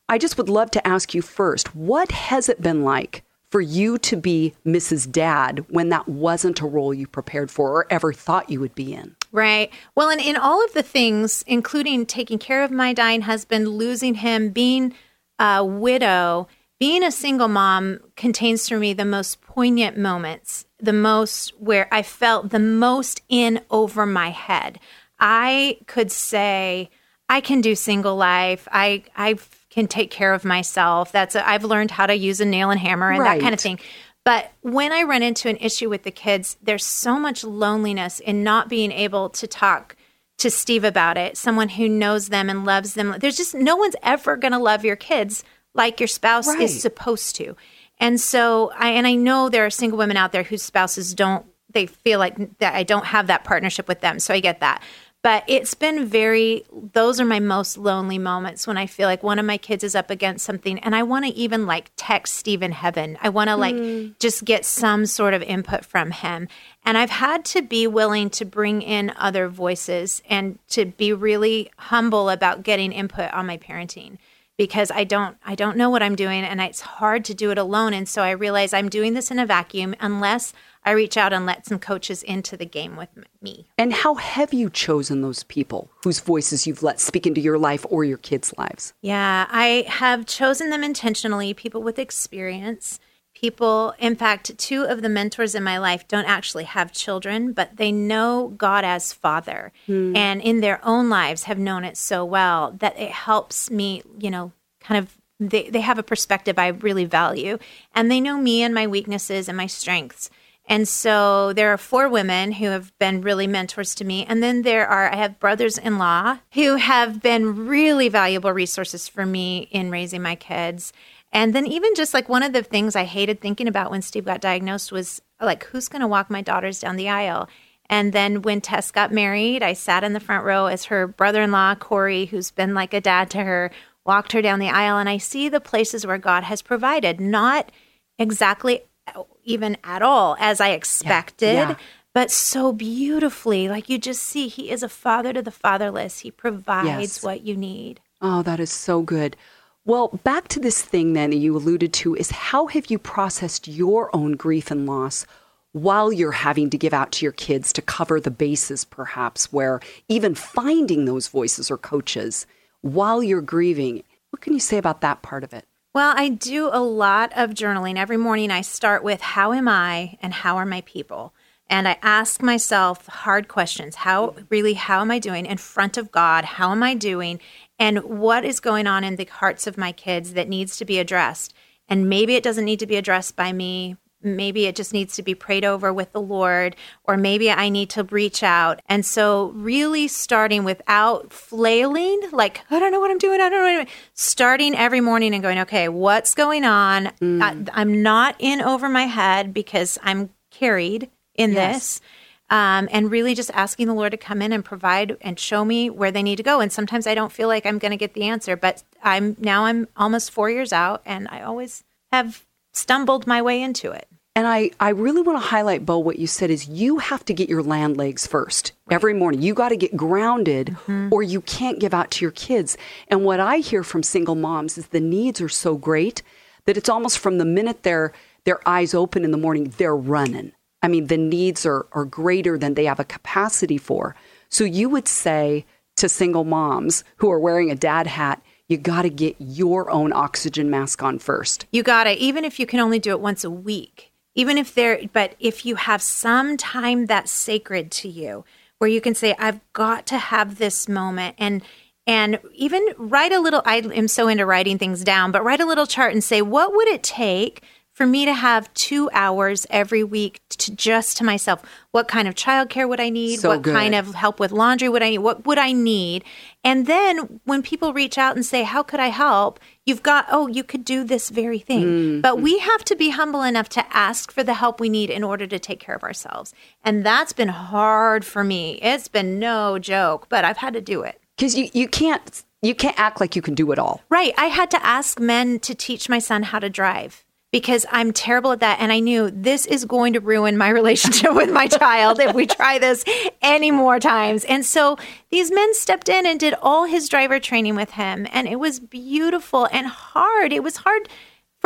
I 0.10 0.18
just 0.18 0.38
would 0.38 0.50
love 0.50 0.72
to 0.72 0.88
ask 0.88 1.14
you 1.14 1.22
first, 1.22 1.76
what 1.76 2.12
has 2.12 2.48
it 2.48 2.62
been 2.62 2.84
like 2.84 3.24
for 3.50 3.60
you 3.60 3.98
to 3.98 4.16
be 4.16 4.54
Mrs. 4.66 5.10
Dad 5.12 5.66
when 5.70 5.90
that 5.90 6.08
wasn't 6.08 6.62
a 6.62 6.66
role 6.66 6.94
you 6.94 7.08
prepared 7.08 7.52
for 7.52 7.72
or 7.72 7.88
ever 7.90 8.14
thought 8.14 8.50
you 8.50 8.60
would 8.60 8.76
be 8.76 8.94
in? 8.94 9.16
Right. 9.32 9.72
Well, 9.96 10.10
and 10.10 10.22
in 10.22 10.38
all 10.38 10.64
of 10.64 10.74
the 10.74 10.84
things, 10.84 11.44
including 11.46 12.06
taking 12.06 12.40
care 12.40 12.64
of 12.64 12.72
my 12.72 12.94
dying 12.94 13.22
husband, 13.22 13.68
losing 13.68 14.16
him, 14.16 14.50
being 14.50 14.94
a 15.40 15.64
widow, 15.64 16.48
being 16.80 17.04
a 17.04 17.12
single 17.12 17.48
mom 17.48 18.00
contains 18.16 18.68
for 18.70 18.78
me 18.78 18.94
the 18.94 19.06
most 19.06 19.42
poignant 19.42 19.98
moments, 19.98 20.66
the 20.80 20.94
most 20.94 21.50
where 21.60 21.88
I 21.92 22.02
felt 22.02 22.50
the 22.50 22.60
most 22.60 23.22
in 23.28 23.62
over 23.70 24.06
my 24.06 24.30
head. 24.30 24.80
I 25.20 25.80
could 25.88 26.12
say, 26.12 26.92
I 27.30 27.42
can 27.42 27.62
do 27.62 27.76
single 27.76 28.16
life. 28.16 28.68
I 28.72 29.04
I 29.16 29.36
can 29.78 29.88
take 29.88 30.10
care 30.10 30.34
of 30.34 30.44
myself. 30.44 31.12
That's 31.12 31.36
i 31.36 31.52
have 31.52 31.64
learned 31.64 31.92
how 31.92 32.08
to 32.08 32.16
use 32.16 32.42
a 32.42 32.46
nail 32.46 32.72
and 32.72 32.80
hammer 32.80 33.12
and 33.12 33.20
right. 33.20 33.38
that 33.38 33.44
kind 33.44 33.54
of 33.54 33.60
thing. 33.60 33.80
But 34.26 34.52
when 34.62 34.92
I 34.92 35.04
run 35.04 35.22
into 35.22 35.50
an 35.50 35.58
issue 35.58 35.88
with 35.88 36.02
the 36.02 36.10
kids, 36.12 36.58
there's 36.64 36.84
so 36.84 37.20
much 37.20 37.44
loneliness 37.44 38.20
in 38.20 38.44
not 38.44 38.70
being 38.70 38.92
able 38.92 39.30
to 39.30 39.46
talk 39.46 39.96
to 40.40 40.50
Steve 40.50 40.84
about 40.84 41.16
it, 41.16 41.38
someone 41.38 41.70
who 41.70 41.88
knows 41.88 42.30
them 42.30 42.50
and 42.50 42.66
loves 42.66 42.96
them. 42.96 43.16
There's 43.20 43.38
just 43.38 43.54
no 43.54 43.76
one's 43.76 43.96
ever 44.02 44.36
going 44.36 44.52
to 44.52 44.58
love 44.58 44.84
your 44.84 44.96
kids 44.96 45.44
like 45.76 46.00
your 46.00 46.08
spouse 46.08 46.48
right. 46.48 46.62
is 46.62 46.82
supposed 46.82 47.36
to. 47.36 47.56
And 48.00 48.20
so 48.20 48.72
I 48.76 48.90
and 48.90 49.06
I 49.06 49.14
know 49.14 49.48
there 49.48 49.66
are 49.66 49.70
single 49.70 50.00
women 50.00 50.18
out 50.18 50.32
there 50.32 50.44
whose 50.44 50.64
spouses 50.64 51.14
don't 51.14 51.46
they 51.70 51.86
feel 51.86 52.18
like 52.18 52.58
that 52.58 52.74
I 52.74 52.82
don't 52.82 53.06
have 53.06 53.28
that 53.28 53.44
partnership 53.44 53.88
with 53.88 54.02
them. 54.02 54.20
So 54.20 54.34
I 54.34 54.40
get 54.40 54.60
that. 54.62 54.82
But 55.28 55.44
it's 55.48 55.74
been 55.74 56.06
very, 56.06 56.64
those 56.94 57.20
are 57.20 57.26
my 57.26 57.42
most 57.42 57.78
lonely 57.78 58.18
moments 58.18 58.66
when 58.66 58.78
I 58.78 58.86
feel 58.86 59.10
like 59.10 59.24
one 59.24 59.40
of 59.40 59.46
my 59.46 59.58
kids 59.58 59.84
is 59.84 59.94
up 59.94 60.10
against 60.10 60.46
something 60.46 60.80
and 60.80 60.96
I 60.96 61.04
want 61.04 61.26
to 61.26 61.34
even 61.34 61.66
like 61.66 61.92
text 61.98 62.36
Steve 62.36 62.64
in 62.64 62.72
Heaven. 62.72 63.18
I 63.22 63.28
want 63.28 63.50
to 63.50 63.58
like 63.58 63.76
mm. 63.76 64.18
just 64.20 64.46
get 64.46 64.64
some 64.64 65.06
sort 65.06 65.34
of 65.34 65.44
input 65.44 65.84
from 65.84 66.12
him. 66.12 66.48
And 66.86 66.98
I've 66.98 67.10
had 67.10 67.44
to 67.44 67.62
be 67.62 67.88
willing 67.88 68.30
to 68.30 68.46
bring 68.46 68.82
in 68.82 69.12
other 69.18 69.50
voices 69.50 70.22
and 70.30 70.60
to 70.70 70.86
be 70.86 71.12
really 71.12 71.72
humble 71.78 72.30
about 72.30 72.64
getting 72.64 72.94
input 72.94 73.34
on 73.34 73.48
my 73.48 73.58
parenting 73.58 74.20
because 74.58 74.92
I 74.92 75.04
don't 75.04 75.38
I 75.46 75.56
don't 75.56 75.78
know 75.78 75.90
what 75.90 76.04
I'm 76.04 76.16
doing 76.16 76.44
and 76.44 76.60
it's 76.60 76.82
hard 76.82 77.24
to 77.26 77.34
do 77.34 77.52
it 77.52 77.58
alone 77.58 77.94
and 77.94 78.10
so 78.10 78.24
I 78.24 78.32
realize 78.32 78.74
I'm 78.74 78.90
doing 78.90 79.14
this 79.14 79.32
in 79.32 79.40
a 79.40 79.46
vacuum 79.46 79.96
unless 80.00 80.54
I 80.84 80.92
reach 80.92 81.18
out 81.18 81.34
and 81.34 81.46
let 81.46 81.66
some 81.66 81.80
coaches 81.80 82.24
into 82.24 82.56
the 82.56 82.66
game 82.66 82.96
with 82.96 83.10
me. 83.42 83.68
And 83.78 83.92
how 83.92 84.16
have 84.16 84.54
you 84.54 84.70
chosen 84.70 85.22
those 85.22 85.44
people 85.44 85.92
whose 86.04 86.22
voices 86.22 86.66
you've 86.66 86.82
let 86.82 87.02
speak 87.02 87.28
into 87.28 87.42
your 87.42 87.58
life 87.58 87.86
or 87.90 88.06
your 88.06 88.18
kids' 88.18 88.54
lives? 88.58 88.94
Yeah, 89.02 89.48
I 89.50 89.84
have 89.90 90.26
chosen 90.26 90.70
them 90.70 90.86
intentionally, 90.86 91.54
people 91.54 91.84
with 91.84 92.00
experience. 92.00 93.02
People, 93.40 93.94
in 94.00 94.16
fact, 94.16 94.58
two 94.58 94.86
of 94.86 95.04
the 95.04 95.10
mentors 95.10 95.54
in 95.54 95.64
my 95.64 95.78
life 95.78 96.08
don't 96.08 96.26
actually 96.26 96.64
have 96.64 96.92
children, 96.92 97.54
but 97.54 97.78
they 97.78 97.92
know 97.92 98.52
God 98.58 98.84
as 98.84 99.14
Father 99.14 99.72
hmm. 99.86 100.16
and 100.16 100.42
in 100.42 100.60
their 100.62 100.84
own 100.84 101.08
lives 101.08 101.44
have 101.44 101.60
known 101.60 101.84
it 101.84 101.98
so 101.98 102.26
well 102.26 102.74
that 102.80 103.00
it 103.00 103.12
helps 103.12 103.70
me, 103.70 104.02
you 104.18 104.32
know, 104.32 104.54
kind 104.80 104.98
of 104.98 105.16
they, 105.40 105.70
they 105.70 105.82
have 105.82 106.00
a 106.00 106.04
perspective 106.04 106.58
I 106.58 106.70
really 106.70 107.06
value 107.06 107.60
and 107.94 108.10
they 108.10 108.20
know 108.20 108.40
me 108.40 108.64
and 108.64 108.74
my 108.74 108.88
weaknesses 108.88 109.48
and 109.48 109.56
my 109.56 109.68
strengths. 109.68 110.32
And 110.68 110.88
so 110.88 111.54
there 111.54 111.72
are 111.72 111.78
four 111.78 112.10
women 112.10 112.54
who 112.54 112.66
have 112.66 112.98
been 112.98 113.22
really 113.22 113.46
mentors 113.46 113.94
to 113.96 114.04
me. 114.04 114.26
And 114.26 114.44
then 114.44 114.64
there 114.64 114.86
are, 114.88 115.14
I 115.14 115.16
have 115.16 115.40
brothers 115.40 115.78
in 115.78 116.00
law 116.00 116.40
who 116.54 116.76
have 116.76 117.22
been 117.22 117.68
really 117.68 118.10
valuable 118.10 118.52
resources 118.52 119.08
for 119.08 119.28
me 119.28 119.70
in 119.72 119.92
raising 119.92 120.24
my 120.24 120.36
kids. 120.36 120.92
And 121.32 121.54
then 121.54 121.68
even 121.68 121.94
just 121.96 122.14
like 122.14 122.30
one 122.30 122.44
of 122.44 122.54
the 122.54 122.64
things 122.64 122.96
I 122.96 123.04
hated 123.04 123.42
thinking 123.42 123.68
about 123.68 123.92
when 123.92 124.02
Steve 124.02 124.26
got 124.26 124.42
diagnosed 124.42 124.92
was 124.92 125.22
like, 125.42 125.66
who's 125.66 125.90
going 125.90 126.02
to 126.02 126.08
walk 126.08 126.30
my 126.30 126.42
daughters 126.42 126.80
down 126.80 126.96
the 126.96 127.10
aisle? 127.10 127.50
And 127.90 128.12
then 128.12 128.42
when 128.42 128.62
Tess 128.62 128.92
got 128.92 129.12
married, 129.14 129.64
I 129.64 129.74
sat 129.74 130.04
in 130.04 130.14
the 130.14 130.20
front 130.20 130.46
row 130.46 130.66
as 130.66 130.86
her 130.86 131.08
brother 131.08 131.42
in 131.42 131.52
law, 131.52 131.76
Corey, 131.76 132.26
who's 132.26 132.52
been 132.52 132.74
like 132.74 132.94
a 132.94 133.02
dad 133.02 133.30
to 133.32 133.44
her, 133.44 133.72
walked 134.06 134.34
her 134.34 134.42
down 134.42 134.60
the 134.60 134.70
aisle. 134.70 134.98
And 134.98 135.08
I 135.08 135.18
see 135.18 135.48
the 135.48 135.62
places 135.62 136.06
where 136.06 136.18
God 136.18 136.44
has 136.44 136.62
provided, 136.62 137.20
not 137.20 137.72
exactly 138.18 138.82
uh, 139.16 139.24
even 139.44 139.78
at 139.84 140.02
all 140.02 140.36
as 140.40 140.60
I 140.60 140.70
expected. 140.70 141.54
Yeah, 141.54 141.70
yeah. 141.70 141.76
But 142.14 142.32
so 142.32 142.74
beautifully, 142.74 143.70
like 143.70 143.90
you 143.90 144.00
just 144.00 144.24
see, 144.24 144.48
he 144.48 144.72
is 144.72 144.82
a 144.82 144.90
father 144.90 145.34
to 145.34 145.42
the 145.42 145.52
fatherless. 145.52 146.20
He 146.20 146.32
provides 146.32 146.88
yes. 146.88 147.24
what 147.24 147.42
you 147.44 147.56
need. 147.56 148.02
Oh, 148.22 148.42
that 148.42 148.60
is 148.60 148.72
so 148.72 149.04
good. 149.04 149.38
Well, 149.88 150.20
back 150.26 150.50
to 150.50 150.60
this 150.60 150.82
thing 150.82 151.14
then 151.14 151.30
that 151.30 151.38
you 151.38 151.56
alluded 151.56 151.94
to 151.94 152.14
is 152.14 152.30
how 152.30 152.68
have 152.68 152.88
you 152.88 153.00
processed 153.00 153.70
your 153.70 154.14
own 154.14 154.34
grief 154.34 154.70
and 154.70 154.86
loss 154.86 155.26
while 155.72 156.12
you're 156.12 156.34
having 156.34 156.70
to 156.72 156.78
give 156.78 156.94
out 156.94 157.14
to 157.14 157.26
your 157.26 157.32
kids 157.32 157.72
to 157.72 157.82
cover 157.82 158.20
the 158.20 158.30
bases, 158.30 158.84
perhaps, 158.84 159.54
where 159.54 159.80
even 160.10 160.36
finding 160.36 161.06
those 161.06 161.30
voices 161.30 161.72
or 161.72 161.78
coaches 161.78 162.46
while 162.82 163.24
you're 163.24 163.40
grieving? 163.40 164.04
What 164.32 164.42
can 164.42 164.52
you 164.52 164.60
say 164.60 164.78
about 164.78 165.00
that 165.00 165.22
part 165.22 165.46
of 165.46 165.54
it? 165.54 165.64
Well, 165.94 166.14
I 166.18 166.28
do 166.28 166.70
a 166.70 166.84
lot 166.84 167.32
of 167.34 167.52
journaling. 167.52 167.96
Every 167.96 168.18
morning 168.18 168.52
I 168.52 168.62
start 168.62 169.06
with 169.06 169.22
how 169.22 169.54
am 169.54 169.70
I 169.70 170.18
and 170.22 170.34
how 170.34 170.58
are 170.58 170.66
my 170.66 170.82
people? 170.82 171.34
And 171.70 171.88
I 171.88 171.98
ask 172.02 172.42
myself 172.42 173.08
hard 173.08 173.48
questions. 173.48 173.96
How 173.96 174.36
really 174.50 174.74
how 174.74 175.02
am 175.02 175.12
I 175.12 175.20
doing 175.20 175.46
in 175.46 175.58
front 175.58 175.98
of 175.98 176.12
God? 176.12 176.46
How 176.46 176.72
am 176.72 176.84
I 176.84 176.94
doing? 176.94 177.40
And 177.80 178.04
what 178.04 178.44
is 178.44 178.60
going 178.60 178.88
on 178.88 179.04
in 179.04 179.18
the 179.18 179.26
hearts 179.26 179.68
of 179.68 179.78
my 179.78 179.92
kids 179.92 180.34
that 180.34 180.50
needs 180.50 180.78
to 180.78 180.86
be 180.86 181.00
addressed? 181.00 181.54
And 181.88 182.10
maybe 182.10 182.36
it 182.36 182.44
doesn't 182.44 182.66
need 182.66 182.80
to 182.80 182.88
be 182.88 182.96
addressed 182.96 183.36
by 183.36 183.54
me, 183.54 183.98
maybe 184.22 184.66
it 184.66 184.76
just 184.76 184.94
needs 184.94 185.16
to 185.16 185.24
be 185.24 185.36
prayed 185.36 185.64
over 185.64 185.94
with 185.94 186.12
the 186.12 186.22
Lord, 186.22 186.76
or 187.04 187.18
maybe 187.18 187.52
I 187.52 187.70
need 187.70 187.90
to 187.92 188.04
reach 188.04 188.44
out. 188.44 188.82
And 188.88 189.06
so, 189.06 189.52
really 189.56 190.08
starting 190.08 190.64
without 190.64 191.32
flailing, 191.32 192.22
like, 192.32 192.62
I 192.70 192.80
don't 192.80 192.92
know 192.92 193.00
what 193.00 193.12
I'm 193.12 193.18
doing, 193.18 193.40
I 193.40 193.50
don't 193.50 193.60
know 193.60 193.64
what 193.64 193.70
I'm 193.70 193.86
doing. 193.86 193.96
Starting 194.14 194.76
every 194.76 195.02
morning 195.02 195.34
and 195.34 195.44
going, 195.44 195.60
okay, 195.60 195.90
what's 195.90 196.34
going 196.34 196.66
on? 196.66 197.12
Mm. 197.22 197.70
I, 197.74 197.82
am 197.82 198.02
not 198.02 198.36
in 198.40 198.62
over 198.62 198.90
my 198.90 199.04
head 199.04 199.54
because 199.54 199.98
I'm 200.04 200.30
carried 200.52 201.10
in 201.36 201.54
yes. 201.54 201.76
this. 201.76 202.02
Um, 202.50 202.88
and 202.92 203.12
really 203.12 203.36
just 203.36 203.52
asking 203.54 203.88
the 203.88 203.94
Lord 203.94 204.12
to 204.12 204.18
come 204.18 204.42
in 204.42 204.54
and 204.54 204.64
provide 204.64 205.18
and 205.20 205.38
show 205.38 205.66
me 205.66 205.90
where 205.90 206.12
they 206.12 206.24
need 206.24 206.38
to 206.38 206.44
go. 206.44 206.62
And 206.62 206.72
sometimes 206.72 207.06
I 207.06 207.14
don't 207.14 207.32
feel 207.32 207.50
like 207.50 207.66
I'm 207.66 207.78
going 207.78 207.92
to 207.92 207.98
get 207.98 208.14
the 208.14 208.24
answer, 208.24 208.56
but 208.56 208.84
I'm 209.04 209.36
now 209.38 209.66
I'm 209.66 209.88
almost 209.98 210.32
four 210.32 210.50
years 210.50 210.72
out, 210.72 211.02
and 211.06 211.28
I 211.30 211.42
always 211.42 211.84
have 212.14 212.46
stumbled 212.74 213.28
my 213.28 213.42
way 213.42 213.62
into 213.62 213.92
it. 213.92 214.08
And 214.38 214.46
I, 214.46 214.70
I 214.80 214.90
really 214.90 215.22
want 215.24 215.42
to 215.42 215.48
highlight, 215.48 215.84
Bo, 215.84 215.98
what 215.98 216.20
you 216.20 216.28
said 216.28 216.52
is 216.52 216.70
you 216.70 217.00
have 217.00 217.26
to 217.26 217.34
get 217.34 217.50
your 217.50 217.64
land 217.64 217.98
legs 217.98 218.28
first 218.28 218.72
right. 218.86 218.94
every 218.94 219.16
morning. 219.16 219.42
You 219.42 219.56
got 219.56 219.70
to 219.70 219.76
get 219.76 219.98
grounded 219.98 220.68
mm-hmm. 220.68 221.10
or 221.12 221.24
you 221.24 221.42
can't 221.42 221.80
give 221.80 221.92
out 221.92 222.12
to 222.12 222.24
your 222.24 222.32
kids. 222.32 222.78
And 223.08 223.26
what 223.26 223.40
I 223.40 223.58
hear 223.58 223.82
from 223.82 224.04
single 224.04 224.36
moms 224.36 224.78
is 224.78 224.88
the 224.88 225.00
needs 225.00 225.42
are 225.42 225.50
so 225.50 225.76
great 225.76 226.22
that 226.66 226.78
it's 226.78 226.88
almost 226.88 227.18
from 227.18 227.40
the 227.40 227.46
minute 227.46 227.82
their 227.82 228.14
their 228.44 228.60
eyes 228.70 228.94
open 228.94 229.26
in 229.26 229.32
the 229.32 229.38
morning, 229.38 229.74
they're 229.78 229.96
running. 229.96 230.52
I 230.82 230.88
mean, 230.88 231.08
the 231.08 231.18
needs 231.18 231.66
are, 231.66 231.88
are 231.92 232.06
greater 232.06 232.58
than 232.58 232.76
they 232.76 232.86
have 232.86 233.00
a 233.00 233.06
capacity 233.06 233.78
for. 233.78 234.16
So 234.50 234.64
you 234.64 234.90
would 234.90 235.08
say 235.08 235.66
to 235.98 236.08
single 236.08 236.44
moms 236.44 237.04
who 237.18 237.32
are 237.32 237.40
wearing 237.40 237.72
a 237.72 237.76
dad 237.76 238.08
hat, 238.08 238.42
you 238.68 238.78
got 238.78 239.04
to 239.04 239.10
get 239.10 239.36
your 239.40 239.90
own 239.90 240.14
oxygen 240.14 240.70
mask 240.70 241.02
on 241.02 241.20
first. 241.20 241.66
You 241.72 241.84
got 241.84 242.04
to, 242.04 242.12
even 242.12 242.46
if 242.46 242.60
you 242.60 242.66
can 242.66 242.80
only 242.80 243.00
do 243.00 243.12
it 243.12 243.20
once 243.20 243.44
a 243.44 243.50
week 243.50 244.12
even 244.38 244.58
if 244.58 244.74
there 244.74 245.02
but 245.12 245.36
if 245.40 245.66
you 245.66 245.76
have 245.76 246.02
some 246.02 246.56
time 246.56 247.08
that's 247.08 247.32
sacred 247.32 247.92
to 247.92 248.08
you 248.08 248.46
where 248.78 248.90
you 248.90 249.02
can 249.02 249.14
say 249.14 249.36
i've 249.38 249.60
got 249.74 250.06
to 250.06 250.18
have 250.18 250.58
this 250.58 250.88
moment 250.88 251.36
and 251.38 251.62
and 252.06 252.40
even 252.54 252.86
write 252.98 253.34
a 253.34 253.40
little 253.40 253.62
i 253.66 253.78
am 253.78 254.08
so 254.08 254.30
into 254.30 254.46
writing 254.46 254.78
things 254.78 255.04
down 255.04 255.34
but 255.34 255.44
write 255.44 255.60
a 255.60 255.66
little 255.66 255.88
chart 255.88 256.14
and 256.14 256.24
say 256.24 256.42
what 256.42 256.74
would 256.74 256.88
it 256.88 257.04
take 257.04 257.64
for 257.98 258.06
me 258.06 258.26
to 258.26 258.34
have 258.34 258.72
two 258.76 259.10
hours 259.12 259.66
every 259.72 260.04
week 260.04 260.40
to 260.50 260.72
just 260.76 261.18
to 261.18 261.24
myself. 261.24 261.64
What 261.90 262.08
kind 262.08 262.28
of 262.28 262.36
childcare 262.36 262.88
would 262.88 263.00
I 263.00 263.10
need? 263.10 263.40
So 263.40 263.50
what 263.50 263.64
good. 263.64 263.74
kind 263.74 263.96
of 263.96 264.14
help 264.14 264.40
with 264.40 264.52
laundry 264.52 264.88
would 264.88 265.02
I 265.02 265.10
need? 265.10 265.18
What 265.18 265.48
would 265.48 265.58
I 265.58 265.72
need? 265.72 266.24
And 266.64 266.86
then 266.86 267.40
when 267.46 267.64
people 267.64 267.94
reach 267.94 268.20
out 268.20 268.36
and 268.36 268.46
say, 268.46 268.62
How 268.62 268.84
could 268.84 269.00
I 269.00 269.08
help? 269.08 269.60
You've 269.84 270.04
got, 270.04 270.28
oh, 270.30 270.46
you 270.46 270.64
could 270.64 270.86
do 270.86 271.04
this 271.04 271.32
very 271.32 271.58
thing. 271.58 271.86
Mm-hmm. 271.86 272.22
But 272.22 272.40
we 272.40 272.60
have 272.60 272.84
to 272.84 272.96
be 272.96 273.10
humble 273.10 273.42
enough 273.42 273.68
to 273.70 273.84
ask 273.92 274.32
for 274.32 274.44
the 274.44 274.54
help 274.54 274.80
we 274.80 274.90
need 274.90 275.10
in 275.10 275.24
order 275.24 275.48
to 275.48 275.58
take 275.58 275.80
care 275.80 275.96
of 275.96 276.04
ourselves. 276.04 276.54
And 276.84 277.04
that's 277.04 277.34
been 277.34 277.48
hard 277.48 278.24
for 278.24 278.44
me. 278.44 278.74
It's 278.80 279.08
been 279.08 279.40
no 279.40 279.80
joke, 279.80 280.28
but 280.30 280.46
I've 280.46 280.58
had 280.58 280.74
to 280.74 280.82
do 280.82 281.02
it. 281.02 281.20
Because 281.36 281.56
you, 281.56 281.68
you 281.74 281.88
can't 281.88 282.44
you 282.62 282.76
can't 282.76 283.00
act 283.00 283.20
like 283.20 283.36
you 283.36 283.42
can 283.42 283.56
do 283.56 283.72
it 283.72 283.80
all. 283.80 284.04
Right. 284.10 284.36
I 284.38 284.46
had 284.48 284.70
to 284.72 284.86
ask 284.86 285.20
men 285.20 285.60
to 285.62 285.74
teach 285.74 286.10
my 286.10 286.20
son 286.20 286.44
how 286.44 286.60
to 286.60 286.70
drive 286.70 287.24
because 287.52 287.86
I'm 287.92 288.12
terrible 288.12 288.52
at 288.52 288.60
that. 288.60 288.80
And 288.80 288.92
I 288.92 289.00
knew 289.00 289.32
this 289.32 289.66
is 289.66 289.86
going 289.86 290.14
to 290.14 290.20
ruin 290.20 290.58
my 290.58 290.70
relationship 290.82 291.34
with 291.34 291.52
my 291.52 291.68
child 291.68 292.20
if 292.20 292.36
we 292.36 292.46
try 292.46 292.80
this 292.80 293.04
any 293.42 293.72
more 293.72 294.00
times. 294.00 294.44
And 294.46 294.66
so 294.66 294.98
these 295.30 295.52
men 295.52 295.74
stepped 295.74 296.10
in 296.10 296.26
and 296.26 296.40
did 296.40 296.54
all 296.62 296.86
his 296.86 297.10
driver 297.10 297.40
training 297.40 297.76
with 297.76 297.92
him. 297.92 298.28
And 298.32 298.48
it 298.48 298.60
was 298.60 298.80
beautiful 298.80 299.68
and 299.72 299.88
hard. 299.88 300.52
It 300.52 300.64
was 300.64 300.78
hard 300.78 301.10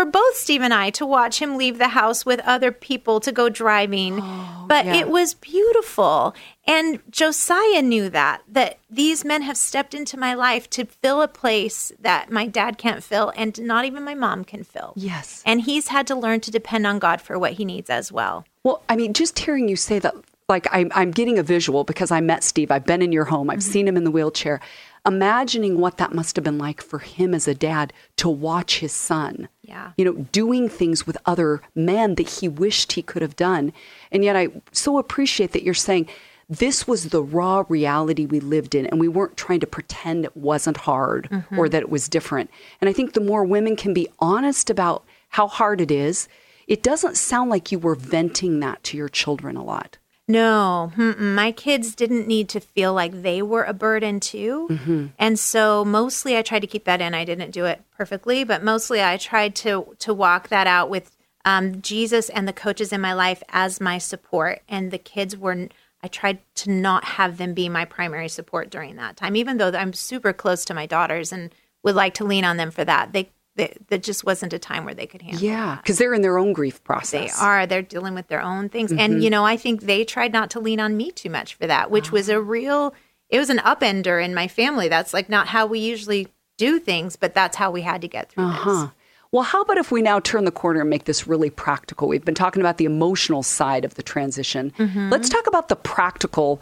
for 0.01 0.09
both 0.09 0.35
Steve 0.35 0.61
and 0.63 0.73
I 0.73 0.89
to 0.91 1.05
watch 1.05 1.39
him 1.39 1.57
leave 1.57 1.77
the 1.77 1.89
house 1.89 2.25
with 2.25 2.39
other 2.39 2.71
people 2.71 3.19
to 3.19 3.31
go 3.31 3.49
driving. 3.49 4.15
but 4.67 4.85
yeah. 4.85 4.95
it 4.95 5.09
was 5.09 5.35
beautiful. 5.35 6.33
And 6.65 6.99
Josiah 7.11 7.83
knew 7.83 8.09
that, 8.09 8.41
that 8.47 8.79
these 8.89 9.23
men 9.23 9.43
have 9.43 9.57
stepped 9.57 9.93
into 9.93 10.17
my 10.17 10.33
life 10.33 10.67
to 10.71 10.85
fill 10.85 11.21
a 11.21 11.27
place 11.27 11.91
that 11.99 12.31
my 12.31 12.47
dad 12.47 12.79
can't 12.79 13.03
fill 13.03 13.31
and 13.35 13.61
not 13.61 13.85
even 13.85 14.03
my 14.03 14.15
mom 14.15 14.43
can 14.43 14.63
fill. 14.63 14.93
Yes. 14.95 15.43
And 15.45 15.61
he's 15.61 15.89
had 15.89 16.07
to 16.07 16.15
learn 16.15 16.39
to 16.41 16.51
depend 16.51 16.87
on 16.87 16.97
God 16.97 17.21
for 17.21 17.37
what 17.37 17.53
he 17.53 17.65
needs 17.65 17.89
as 17.91 18.11
well. 18.11 18.45
Well, 18.63 18.81
I 18.89 18.95
mean, 18.95 19.13
just 19.13 19.37
hearing 19.37 19.69
you 19.69 19.75
say 19.75 19.99
that, 19.99 20.15
like 20.49 20.67
I'm, 20.71 20.91
I'm 20.95 21.11
getting 21.11 21.37
a 21.37 21.43
visual 21.43 21.83
because 21.83 22.09
I 22.11 22.21
met 22.21 22.43
Steve. 22.43 22.71
I've 22.71 22.85
been 22.85 23.01
in 23.03 23.11
your 23.11 23.25
home. 23.25 23.49
I've 23.51 23.59
Mm-hmm. 23.59 23.71
seen 23.71 23.87
him 23.87 23.97
in 23.97 24.03
the 24.03 24.11
wheelchair. 24.11 24.59
Imagining 25.05 25.79
what 25.79 25.97
that 25.97 26.13
must 26.13 26.35
have 26.35 26.45
been 26.45 26.59
like 26.59 26.81
for 26.81 26.99
him 26.99 27.33
as 27.33 27.47
a 27.47 27.55
dad 27.55 27.91
to 28.17 28.29
watch 28.29 28.79
his 28.79 28.91
son. 28.91 29.49
Yeah. 29.63 29.93
You 29.97 30.05
know, 30.05 30.13
doing 30.31 30.69
things 30.69 31.07
with 31.07 31.17
other 31.25 31.61
men 31.73 32.15
that 32.15 32.29
he 32.29 32.47
wished 32.47 32.91
he 32.91 33.01
could 33.01 33.21
have 33.23 33.35
done. 33.35 33.73
And 34.11 34.23
yet 34.23 34.35
I 34.35 34.49
so 34.71 34.99
appreciate 34.99 35.53
that 35.53 35.63
you're 35.63 35.73
saying 35.73 36.07
this 36.47 36.85
was 36.87 37.09
the 37.09 37.23
raw 37.23 37.63
reality 37.69 38.25
we 38.25 38.39
lived 38.39 38.75
in 38.75 38.85
and 38.87 38.99
we 38.99 39.07
weren't 39.07 39.37
trying 39.37 39.61
to 39.61 39.67
pretend 39.67 40.25
it 40.25 40.35
wasn't 40.37 40.77
hard 40.77 41.29
Mm-hmm. 41.31 41.57
or 41.57 41.69
that 41.69 41.81
it 41.81 41.89
was 41.89 42.07
different. 42.09 42.51
And 42.79 42.89
I 42.89 42.93
think 42.93 43.13
the 43.13 43.21
more 43.21 43.43
women 43.43 43.75
can 43.75 43.93
be 43.93 44.07
honest 44.19 44.69
about 44.69 45.03
how 45.29 45.47
hard 45.47 45.79
it 45.81 45.89
is, 45.89 46.27
it 46.67 46.83
doesn't 46.83 47.17
sound 47.17 47.49
like 47.49 47.71
you 47.71 47.79
were 47.79 47.95
venting 47.95 48.59
that 48.59 48.83
to 48.83 48.97
your 48.97 49.09
children 49.09 49.55
a 49.55 49.63
lot. 49.63 49.97
No, 50.31 50.91
mm-mm. 50.95 51.35
my 51.35 51.51
kids 51.51 51.93
didn't 51.93 52.27
need 52.27 52.47
to 52.49 52.59
feel 52.59 52.93
like 52.93 53.21
they 53.21 53.41
were 53.41 53.63
a 53.63 53.73
burden 53.73 54.19
too. 54.19 54.67
Mm-hmm. 54.69 55.07
And 55.19 55.37
so 55.37 55.83
mostly 55.83 56.37
I 56.37 56.41
tried 56.41 56.61
to 56.61 56.67
keep 56.67 56.85
that 56.85 57.01
in. 57.01 57.13
I 57.13 57.25
didn't 57.25 57.51
do 57.51 57.65
it 57.65 57.81
perfectly, 57.97 58.43
but 58.43 58.63
mostly 58.63 59.03
I 59.03 59.17
tried 59.17 59.55
to 59.55 59.95
to 59.99 60.13
walk 60.13 60.47
that 60.49 60.67
out 60.67 60.89
with 60.89 61.15
um, 61.43 61.81
Jesus 61.81 62.29
and 62.29 62.47
the 62.47 62.53
coaches 62.53 62.93
in 62.93 63.01
my 63.01 63.13
life 63.13 63.43
as 63.49 63.81
my 63.81 63.97
support. 63.97 64.61
And 64.69 64.91
the 64.91 64.97
kids 64.97 65.35
were 65.35 65.67
I 66.03 66.07
tried 66.07 66.39
to 66.55 66.71
not 66.71 67.03
have 67.03 67.37
them 67.37 67.53
be 67.53 67.69
my 67.69 67.85
primary 67.85 68.29
support 68.29 68.69
during 68.69 68.95
that 68.95 69.17
time, 69.17 69.35
even 69.35 69.57
though 69.57 69.71
I'm 69.71 69.93
super 69.93 70.33
close 70.33 70.65
to 70.65 70.73
my 70.73 70.85
daughters 70.85 71.31
and 71.31 71.53
would 71.83 71.95
like 71.95 72.13
to 72.15 72.23
lean 72.23 72.43
on 72.43 72.57
them 72.57 72.71
for 72.71 72.83
that. 72.85 73.13
They, 73.13 73.29
they 73.55 73.75
that 73.89 74.03
just 74.03 74.23
wasn't 74.23 74.53
a 74.53 74.59
time 74.59 74.85
where 74.85 74.93
they 74.93 75.05
could 75.07 75.21
handle. 75.21 75.41
Yeah, 75.43 75.77
because 75.77 75.97
they're 75.97 76.13
in 76.13 76.21
their 76.21 76.37
own 76.37 76.53
grief 76.53 76.83
process. 76.83 77.37
They 77.39 77.45
are. 77.45 77.65
They're 77.67 77.81
dealing 77.81 78.13
with 78.15 78.27
their 78.27 78.41
own 78.41 78.69
things. 78.69 78.91
Mm-hmm. 78.91 78.99
And, 78.99 79.23
you 79.23 79.29
know, 79.29 79.45
I 79.45 79.57
think 79.57 79.81
they 79.81 80.05
tried 80.05 80.31
not 80.33 80.49
to 80.51 80.59
lean 80.59 80.79
on 80.79 80.95
me 80.95 81.11
too 81.11 81.29
much 81.29 81.55
for 81.55 81.67
that, 81.67 81.91
which 81.91 82.11
was 82.11 82.29
Oh. 82.29 82.37
a 82.37 82.41
real, 82.41 82.93
it 83.29 83.39
was 83.39 83.49
an 83.49 83.59
upender 83.59 84.23
in 84.23 84.33
my 84.33 84.47
family. 84.47 84.87
That's 84.87 85.13
like 85.13 85.27
not 85.29 85.47
how 85.47 85.65
we 85.65 85.79
usually 85.79 86.27
do 86.57 86.79
things, 86.79 87.15
but 87.15 87.33
that's 87.33 87.57
how 87.57 87.71
we 87.71 87.81
had 87.81 88.01
to 88.01 88.07
get 88.07 88.29
through 88.29 88.47
Huh. 88.47 88.81
this. 88.83 88.89
Well, 89.33 89.43
how 89.43 89.61
about 89.61 89.77
if 89.77 89.91
we 89.91 90.01
now 90.01 90.19
turn 90.19 90.43
the 90.43 90.51
corner 90.51 90.81
and 90.81 90.89
make 90.89 91.05
this 91.05 91.25
really 91.25 91.49
practical? 91.49 92.07
We've 92.09 92.23
been 92.25 92.35
talking 92.35 92.61
about 92.61 92.77
the 92.77 92.85
emotional 92.85 93.43
side 93.43 93.85
of 93.85 93.95
the 93.95 94.03
transition. 94.03 94.73
Mm-hmm. 94.77 95.09
Let's 95.09 95.29
talk 95.29 95.47
about 95.47 95.69
the 95.69 95.77
practical 95.77 96.61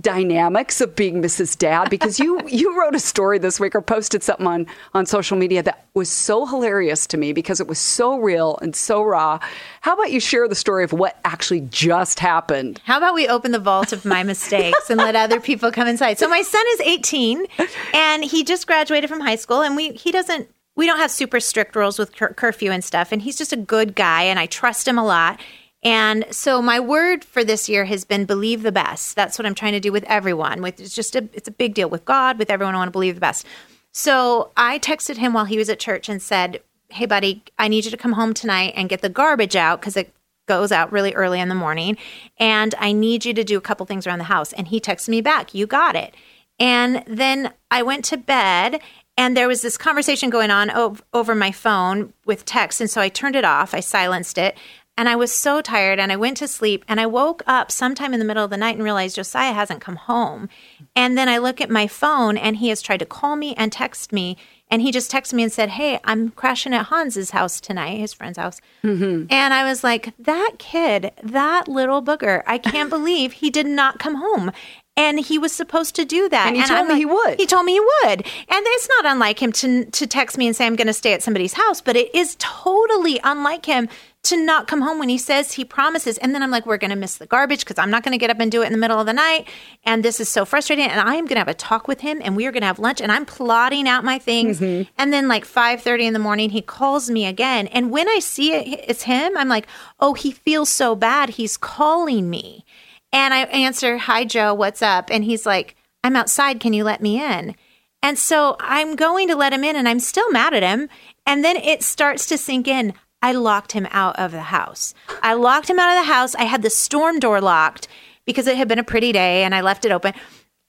dynamics 0.00 0.80
of 0.80 0.94
being 0.94 1.22
Mrs. 1.22 1.56
Dad 1.56 1.88
because 1.90 2.20
you 2.20 2.40
you 2.48 2.78
wrote 2.78 2.94
a 2.94 3.00
story 3.00 3.38
this 3.38 3.58
week 3.58 3.74
or 3.74 3.80
posted 3.80 4.22
something 4.22 4.46
on 4.46 4.66
on 4.94 5.06
social 5.06 5.36
media 5.36 5.62
that 5.62 5.86
was 5.94 6.08
so 6.08 6.46
hilarious 6.46 7.06
to 7.08 7.16
me 7.16 7.32
because 7.32 7.60
it 7.60 7.66
was 7.66 7.78
so 7.78 8.18
real 8.18 8.58
and 8.62 8.76
so 8.76 9.02
raw. 9.02 9.38
How 9.80 9.94
about 9.94 10.12
you 10.12 10.20
share 10.20 10.46
the 10.46 10.54
story 10.54 10.84
of 10.84 10.92
what 10.92 11.18
actually 11.24 11.62
just 11.62 12.20
happened? 12.20 12.80
How 12.84 12.98
about 12.98 13.14
we 13.14 13.26
open 13.26 13.52
the 13.52 13.58
vault 13.58 13.92
of 13.92 14.04
my 14.04 14.22
mistakes 14.22 14.90
and 14.90 14.98
let 14.98 15.16
other 15.16 15.40
people 15.40 15.72
come 15.72 15.88
inside? 15.88 16.18
So 16.18 16.28
my 16.28 16.42
son 16.42 16.64
is 16.74 16.80
18 16.82 17.46
and 17.94 18.24
he 18.24 18.44
just 18.44 18.66
graduated 18.66 19.08
from 19.08 19.20
high 19.20 19.36
school 19.36 19.62
and 19.62 19.74
we 19.74 19.92
he 19.92 20.12
doesn't 20.12 20.48
we 20.76 20.86
don't 20.86 20.98
have 20.98 21.10
super 21.10 21.40
strict 21.40 21.74
rules 21.74 21.98
with 21.98 22.14
cur- 22.14 22.34
curfew 22.34 22.70
and 22.70 22.84
stuff 22.84 23.10
and 23.10 23.22
he's 23.22 23.36
just 23.36 23.52
a 23.52 23.56
good 23.56 23.94
guy 23.94 24.22
and 24.22 24.38
I 24.38 24.46
trust 24.46 24.86
him 24.86 24.98
a 24.98 25.04
lot. 25.04 25.40
And 25.82 26.26
so 26.30 26.60
my 26.60 26.80
word 26.80 27.24
for 27.24 27.44
this 27.44 27.68
year 27.68 27.84
has 27.84 28.04
been 28.04 28.24
believe 28.24 28.62
the 28.62 28.72
best. 28.72 29.14
That's 29.14 29.38
what 29.38 29.46
I'm 29.46 29.54
trying 29.54 29.74
to 29.74 29.80
do 29.80 29.92
with 29.92 30.04
everyone. 30.04 30.60
With 30.60 30.80
it's 30.80 30.94
just 30.94 31.14
a 31.14 31.28
it's 31.32 31.48
a 31.48 31.52
big 31.52 31.74
deal 31.74 31.88
with 31.88 32.04
God, 32.04 32.38
with 32.38 32.50
everyone 32.50 32.74
I 32.74 32.78
want 32.78 32.88
to 32.88 32.92
believe 32.92 33.14
the 33.14 33.20
best. 33.20 33.46
So 33.92 34.50
I 34.56 34.78
texted 34.78 35.16
him 35.16 35.32
while 35.32 35.44
he 35.44 35.58
was 35.58 35.68
at 35.68 35.78
church 35.78 36.08
and 36.08 36.20
said, 36.20 36.62
"Hey 36.88 37.06
buddy, 37.06 37.42
I 37.58 37.68
need 37.68 37.84
you 37.84 37.90
to 37.92 37.96
come 37.96 38.12
home 38.12 38.34
tonight 38.34 38.74
and 38.76 38.88
get 38.88 39.02
the 39.02 39.08
garbage 39.08 39.54
out 39.54 39.80
cuz 39.80 39.96
it 39.96 40.12
goes 40.46 40.72
out 40.72 40.90
really 40.90 41.14
early 41.14 41.40
in 41.40 41.48
the 41.48 41.54
morning 41.54 41.96
and 42.38 42.74
I 42.78 42.92
need 42.92 43.24
you 43.24 43.34
to 43.34 43.44
do 43.44 43.58
a 43.58 43.60
couple 43.60 43.86
things 43.86 44.06
around 44.06 44.18
the 44.18 44.24
house." 44.24 44.52
And 44.52 44.68
he 44.68 44.80
texted 44.80 45.10
me 45.10 45.20
back, 45.20 45.54
"You 45.54 45.66
got 45.66 45.94
it." 45.94 46.14
And 46.58 47.04
then 47.06 47.52
I 47.70 47.82
went 47.82 48.04
to 48.06 48.16
bed 48.16 48.80
and 49.16 49.36
there 49.36 49.48
was 49.48 49.62
this 49.62 49.76
conversation 49.76 50.30
going 50.30 50.50
on 50.50 50.70
over 51.12 51.34
my 51.34 51.52
phone 51.52 52.12
with 52.24 52.44
text 52.44 52.80
and 52.80 52.90
so 52.90 53.00
I 53.00 53.08
turned 53.08 53.36
it 53.36 53.44
off, 53.44 53.74
I 53.74 53.80
silenced 53.80 54.38
it. 54.38 54.56
And 54.98 55.08
I 55.08 55.14
was 55.14 55.32
so 55.32 55.60
tired 55.62 56.00
and 56.00 56.10
I 56.10 56.16
went 56.16 56.38
to 56.38 56.48
sleep 56.48 56.84
and 56.88 57.00
I 57.00 57.06
woke 57.06 57.44
up 57.46 57.70
sometime 57.70 58.12
in 58.12 58.18
the 58.18 58.26
middle 58.26 58.42
of 58.42 58.50
the 58.50 58.56
night 58.56 58.74
and 58.74 58.82
realized 58.82 59.14
Josiah 59.14 59.52
hasn't 59.52 59.80
come 59.80 59.94
home. 59.94 60.48
And 60.96 61.16
then 61.16 61.28
I 61.28 61.38
look 61.38 61.60
at 61.60 61.70
my 61.70 61.86
phone 61.86 62.36
and 62.36 62.56
he 62.56 62.68
has 62.70 62.82
tried 62.82 62.98
to 62.98 63.06
call 63.06 63.36
me 63.36 63.54
and 63.54 63.70
text 63.70 64.12
me. 64.12 64.36
And 64.70 64.82
he 64.82 64.90
just 64.90 65.10
texted 65.10 65.34
me 65.34 65.44
and 65.44 65.52
said, 65.52 65.70
Hey, 65.70 66.00
I'm 66.02 66.30
crashing 66.30 66.74
at 66.74 66.86
Hans's 66.86 67.30
house 67.30 67.60
tonight, 67.60 68.00
his 68.00 68.12
friend's 68.12 68.38
house. 68.38 68.60
Mm-hmm. 68.82 69.26
And 69.30 69.54
I 69.54 69.62
was 69.62 69.84
like, 69.84 70.12
That 70.18 70.54
kid, 70.58 71.12
that 71.22 71.68
little 71.68 72.02
booger, 72.02 72.42
I 72.44 72.58
can't 72.58 72.90
believe 72.98 73.34
he 73.34 73.50
did 73.50 73.66
not 73.66 74.00
come 74.00 74.16
home. 74.16 74.50
And 74.96 75.20
he 75.20 75.38
was 75.38 75.52
supposed 75.52 75.94
to 75.94 76.04
do 76.04 76.28
that. 76.28 76.48
And 76.48 76.56
he 76.56 76.62
told 76.64 76.80
I'm 76.80 76.86
me 76.88 76.94
like- 76.94 76.98
he 76.98 77.06
would. 77.06 77.38
He 77.38 77.46
told 77.46 77.64
me 77.64 77.74
he 77.74 77.80
would. 77.80 78.20
And 78.26 78.26
it's 78.66 78.88
not 78.88 79.06
unlike 79.06 79.40
him 79.40 79.52
to, 79.52 79.84
to 79.84 80.06
text 80.08 80.36
me 80.36 80.48
and 80.48 80.56
say, 80.56 80.66
I'm 80.66 80.74
going 80.74 80.88
to 80.88 80.92
stay 80.92 81.12
at 81.12 81.22
somebody's 81.22 81.52
house, 81.52 81.80
but 81.80 81.94
it 81.94 82.12
is 82.16 82.34
totally 82.40 83.20
unlike 83.22 83.64
him 83.64 83.88
to 84.28 84.36
not 84.36 84.66
come 84.66 84.80
home 84.80 84.98
when 84.98 85.08
he 85.08 85.18
says 85.18 85.52
he 85.52 85.64
promises. 85.64 86.18
And 86.18 86.34
then 86.34 86.42
I'm 86.42 86.50
like, 86.50 86.66
we're 86.66 86.78
going 86.78 86.90
to 86.90 86.96
miss 86.96 87.16
the 87.16 87.26
garbage 87.26 87.60
because 87.60 87.78
I'm 87.78 87.90
not 87.90 88.02
going 88.02 88.12
to 88.12 88.18
get 88.18 88.30
up 88.30 88.40
and 88.40 88.50
do 88.50 88.62
it 88.62 88.66
in 88.66 88.72
the 88.72 88.78
middle 88.78 88.98
of 88.98 89.06
the 89.06 89.12
night. 89.12 89.48
And 89.84 90.04
this 90.04 90.20
is 90.20 90.28
so 90.28 90.44
frustrating. 90.44 90.86
And 90.86 91.00
I 91.00 91.14
am 91.14 91.24
going 91.24 91.36
to 91.36 91.40
have 91.40 91.48
a 91.48 91.54
talk 91.54 91.88
with 91.88 92.00
him 92.00 92.20
and 92.22 92.36
we 92.36 92.46
are 92.46 92.52
going 92.52 92.62
to 92.62 92.66
have 92.66 92.78
lunch 92.78 93.00
and 93.00 93.10
I'm 93.10 93.26
plotting 93.26 93.88
out 93.88 94.04
my 94.04 94.18
things. 94.18 94.60
Mm-hmm. 94.60 94.90
And 94.98 95.12
then 95.12 95.28
like 95.28 95.46
5.30 95.46 96.02
in 96.02 96.12
the 96.12 96.18
morning, 96.18 96.50
he 96.50 96.62
calls 96.62 97.10
me 97.10 97.26
again. 97.26 97.66
And 97.68 97.90
when 97.90 98.08
I 98.08 98.18
see 98.18 98.52
it, 98.52 98.84
it's 98.86 99.02
him, 99.02 99.36
I'm 99.36 99.48
like, 99.48 99.66
oh, 100.00 100.14
he 100.14 100.30
feels 100.30 100.68
so 100.68 100.94
bad. 100.94 101.30
He's 101.30 101.56
calling 101.56 102.30
me. 102.30 102.64
And 103.12 103.32
I 103.32 103.44
answer, 103.44 103.96
Hi, 103.98 104.24
Joe, 104.24 104.52
what's 104.52 104.82
up? 104.82 105.08
And 105.10 105.24
he's 105.24 105.46
like, 105.46 105.76
I'm 106.04 106.16
outside. 106.16 106.60
Can 106.60 106.72
you 106.72 106.84
let 106.84 107.00
me 107.00 107.22
in? 107.22 107.56
And 108.02 108.18
so 108.18 108.56
I'm 108.60 108.96
going 108.96 109.28
to 109.28 109.36
let 109.36 109.52
him 109.52 109.64
in 109.64 109.76
and 109.76 109.88
I'm 109.88 110.00
still 110.00 110.30
mad 110.30 110.54
at 110.54 110.62
him. 110.62 110.88
And 111.26 111.44
then 111.44 111.56
it 111.56 111.82
starts 111.82 112.26
to 112.26 112.38
sink 112.38 112.68
in. 112.68 112.94
I 113.22 113.32
locked 113.32 113.72
him 113.72 113.86
out 113.90 114.18
of 114.18 114.32
the 114.32 114.42
house. 114.42 114.94
I 115.22 115.34
locked 115.34 115.68
him 115.68 115.78
out 115.78 115.96
of 115.96 116.04
the 116.06 116.12
house. 116.12 116.34
I 116.36 116.44
had 116.44 116.62
the 116.62 116.70
storm 116.70 117.18
door 117.18 117.40
locked 117.40 117.88
because 118.24 118.46
it 118.46 118.56
had 118.56 118.68
been 118.68 118.78
a 118.78 118.84
pretty 118.84 119.12
day 119.12 119.42
and 119.42 119.54
I 119.54 119.60
left 119.60 119.84
it 119.84 119.92
open. 119.92 120.14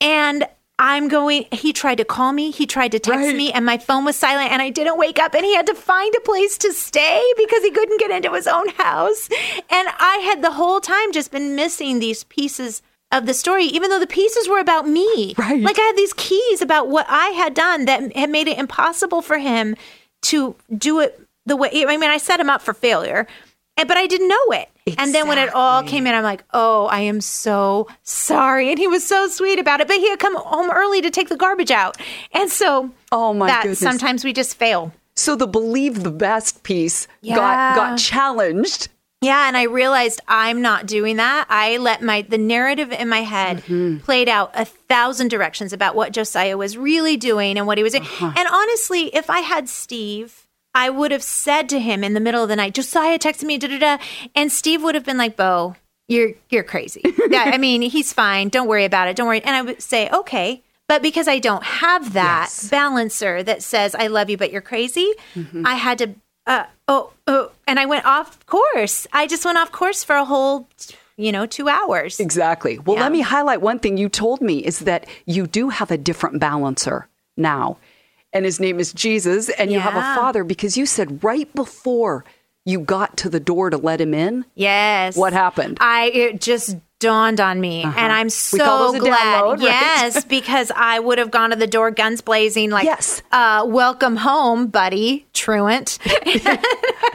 And 0.02 0.46
I'm 0.82 1.10
going, 1.10 1.46
he 1.52 1.74
tried 1.74 1.98
to 1.98 2.06
call 2.06 2.32
me, 2.32 2.52
he 2.52 2.66
tried 2.66 2.94
to 2.94 3.00
text 3.00 3.20
Right. 3.20 3.36
me, 3.36 3.52
and 3.52 3.66
my 3.66 3.78
phone 3.78 4.06
was 4.06 4.16
silent, 4.16 4.50
and 4.54 4.62
I 4.62 4.70
didn't 4.70 4.98
wake 4.98 5.20
up, 5.20 5.34
and 5.36 5.44
he 5.44 5.54
had 5.54 5.68
to 5.68 5.76
find 5.76 6.16
a 6.16 6.22
place 6.22 6.58
to 6.60 6.72
stay 6.72 7.22
because 7.36 7.62
he 7.64 7.72
couldn't 7.72 8.00
get 8.00 8.12
into 8.12 8.32
his 8.32 8.48
own 8.48 8.70
house. 8.70 9.28
And 9.70 9.90
I 10.00 10.22
had 10.24 10.42
the 10.42 10.52
whole 10.52 10.80
time 10.80 11.12
just 11.12 11.32
been 11.32 11.54
missing 11.54 12.00
these 12.00 12.24
pieces 12.24 12.82
of 13.12 13.26
the 13.26 13.34
story, 13.34 13.66
even 13.66 13.90
though 13.90 14.00
the 14.00 14.08
pieces 14.08 14.48
were 14.48 14.60
about 14.60 14.88
me. 14.88 15.34
Right. 15.38 15.62
Like 15.62 15.78
I 15.78 15.82
had 15.82 15.98
these 15.98 16.14
keys 16.14 16.62
about 16.62 16.88
what 16.88 17.06
I 17.10 17.28
had 17.32 17.54
done 17.56 17.84
that 17.84 18.16
had 18.16 18.30
made 18.30 18.48
it 18.48 18.58
impossible 18.58 19.22
for 19.22 19.38
him 19.38 19.76
to 20.22 20.56
do 20.78 21.02
it 21.02 21.20
the 21.46 21.56
way, 21.56 21.70
I 21.88 21.98
mean, 21.98 22.10
I 22.10 22.18
set 22.18 22.40
him 22.40 22.50
up 22.50 22.62
for 22.62 22.74
failure. 22.74 23.28
and- 23.78 23.88
But 23.88 23.98
I 23.98 24.08
didn't 24.08 24.28
know 24.28 24.46
it. 24.52 24.70
And 24.98 25.14
then 25.14 25.28
when 25.28 25.38
it 25.38 25.54
all 25.54 25.84
came 25.84 26.06
in, 26.08 26.16
I'm 26.16 26.24
like, 26.24 26.44
oh, 26.54 26.88
I 26.88 27.02
am 27.02 27.22
so 27.22 27.88
sorry. 28.04 28.70
And 28.72 28.80
he 28.80 28.88
was 28.88 29.06
so 29.06 29.28
sweet 29.28 29.60
about 29.60 29.82
it. 29.82 29.88
But 29.88 29.98
he 29.98 30.10
had 30.10 30.20
come 30.20 30.36
home 30.36 30.70
early 30.72 31.00
to 31.02 31.10
take 31.12 31.30
the 31.30 31.38
garbage 31.38 31.72
out. 31.72 31.96
And 32.34 32.50
so 32.52 32.90
Oh, 33.12 33.34
my 33.34 33.48
that 33.48 33.62
goodness. 33.64 33.80
sometimes 33.80 34.24
we 34.26 34.34
just 34.34 34.58
fail. 34.58 34.92
So 35.16 35.36
the 35.36 35.48
believe 35.48 36.04
the 36.04 36.12
best 36.12 36.64
piece 36.64 37.08
got 37.24 37.76
got 37.76 37.98
challenged. 38.00 38.88
Yeah, 39.22 39.48
and 39.50 39.58
I 39.58 39.64
realized 39.64 40.22
I'm 40.30 40.62
not 40.62 40.86
doing 40.86 41.18
that. 41.18 41.46
I 41.50 41.76
let 41.78 42.02
my 42.02 42.22
the 42.22 42.38
narrative 42.38 42.92
in 42.94 43.10
my 43.10 43.20
head 43.22 43.58
Mm-hmm. 43.64 43.98
played 44.00 44.30
out 44.30 44.52
a 44.56 44.64
thousand 44.66 45.28
directions 45.30 45.74
about 45.74 45.94
what 45.94 46.14
Josiah 46.14 46.56
was 46.58 46.78
really 46.78 47.18
doing 47.18 47.58
and 47.58 47.68
what 47.68 47.78
he 47.78 47.84
was 47.84 47.92
doing. 47.94 48.04
Uh-huh. 48.06 48.32
And 48.36 48.48
honestly, 48.50 49.14
if 49.14 49.30
I 49.30 49.40
had 49.42 49.68
Steve, 49.68 50.48
I 50.74 50.90
would 50.90 51.12
have 51.12 51.24
said 51.24 51.68
to 51.70 51.80
him 51.80 52.04
in 52.04 52.14
the 52.14 52.20
middle 52.20 52.44
of 52.44 52.50
the 52.50 52.56
night, 52.56 52.74
Josiah 52.76 53.18
texted 53.20 53.44
me, 53.44 53.58
da 53.58 53.68
da 53.68 53.80
da, 53.80 53.98
and 54.36 54.52
Steve 54.52 54.84
would 54.84 54.96
have 54.96 55.06
been 55.06 55.18
like, 55.18 55.36
"Bo, 55.36 55.76
you're 56.08 56.32
you're 56.50 56.64
crazy. 56.64 57.02
yeah, 57.30 57.44
I 57.54 57.58
mean, 57.58 57.82
he's 57.82 58.14
fine. 58.14 58.50
Don't 58.50 58.68
worry 58.68 58.86
about 58.86 59.08
it. 59.08 59.16
Don't 59.16 59.28
worry." 59.28 59.42
And 59.44 59.56
I 59.56 59.62
would 59.62 59.82
say, 59.82 60.10
"Okay." 60.10 60.64
But 60.88 61.04
because 61.04 61.28
I 61.28 61.38
don't 61.38 61.64
have 61.64 62.14
that 62.14 62.46
Yes. 62.46 62.68
balancer 62.70 63.44
that 63.44 63.62
says 63.62 63.94
I 63.94 64.08
love 64.08 64.30
you, 64.32 64.38
but 64.38 64.52
you're 64.52 64.62
crazy, 64.62 65.12
Mm-hmm. 65.36 65.66
I 65.66 65.76
had 65.76 65.98
to. 66.00 66.16
Uh, 66.48 66.64
oh, 66.88 67.12
oh, 67.28 67.52
and 67.68 67.80
I 67.80 67.86
went 67.86 68.06
off 68.06 68.44
course. 68.48 69.06
I 69.14 69.28
just 69.28 69.46
went 69.46 69.60
off 69.60 69.72
course 69.72 70.04
for 70.04 70.16
a 70.16 70.26
whole, 70.26 70.68
you 71.16 71.32
know, 71.32 71.46
two 71.46 71.70
hours. 71.70 72.20
Exactly. 72.20 72.80
Well, 72.80 72.96
Yeah. 72.96 73.04
let 73.04 73.12
me 73.12 73.22
highlight 73.22 73.62
one 73.62 73.78
thing 73.78 73.98
you 73.98 74.10
told 74.10 74.42
me 74.42 74.66
is 74.66 74.80
that 74.80 75.06
you 75.28 75.46
do 75.46 75.70
have 75.70 75.92
a 75.92 75.98
different 75.98 76.40
balancer 76.40 77.08
now. 77.38 77.78
And 78.32 78.46
his 78.46 78.60
name 78.60 78.80
is 78.80 78.94
Jesus, 78.94 79.50
and 79.50 79.72
you 79.72 79.80
have 79.80 79.96
a 79.96 80.02
father 80.16 80.44
because 80.44 80.78
you 80.78 80.86
said 80.86 81.24
right 81.24 81.52
before 81.56 82.26
you 82.64 82.80
got 82.80 83.18
to 83.18 83.30
the 83.30 83.40
door 83.40 83.70
to 83.70 83.78
let 83.78 84.00
him 84.00 84.14
in, 84.14 84.46
Yes. 84.54 85.18
What 85.18 85.34
happened? 85.34 85.78
I 85.82 86.06
it 86.14 86.42
just 86.42 86.78
dawned 87.00 87.40
on 87.40 87.60
me, 87.62 87.84
and 87.84 87.98
I'm 88.12 88.30
so 88.30 88.58
call 88.58 88.92
those 88.92 89.02
a 89.02 89.06
glad. 89.06 89.42
download, 89.44 89.52
right? 89.60 89.62
Yes, 89.62 90.24
because 90.38 90.72
I 90.76 91.00
would 91.00 91.18
have 91.18 91.32
gone 91.32 91.50
to 91.52 91.56
the 91.56 91.68
door, 91.68 91.92
guns 91.92 92.22
blazing, 92.22 92.70
like, 92.72 92.84
Yes. 92.86 93.22
uh, 93.32 93.64
"Welcome 93.66 94.18
home, 94.18 94.68
buddy, 94.68 95.26
truant." 95.34 95.98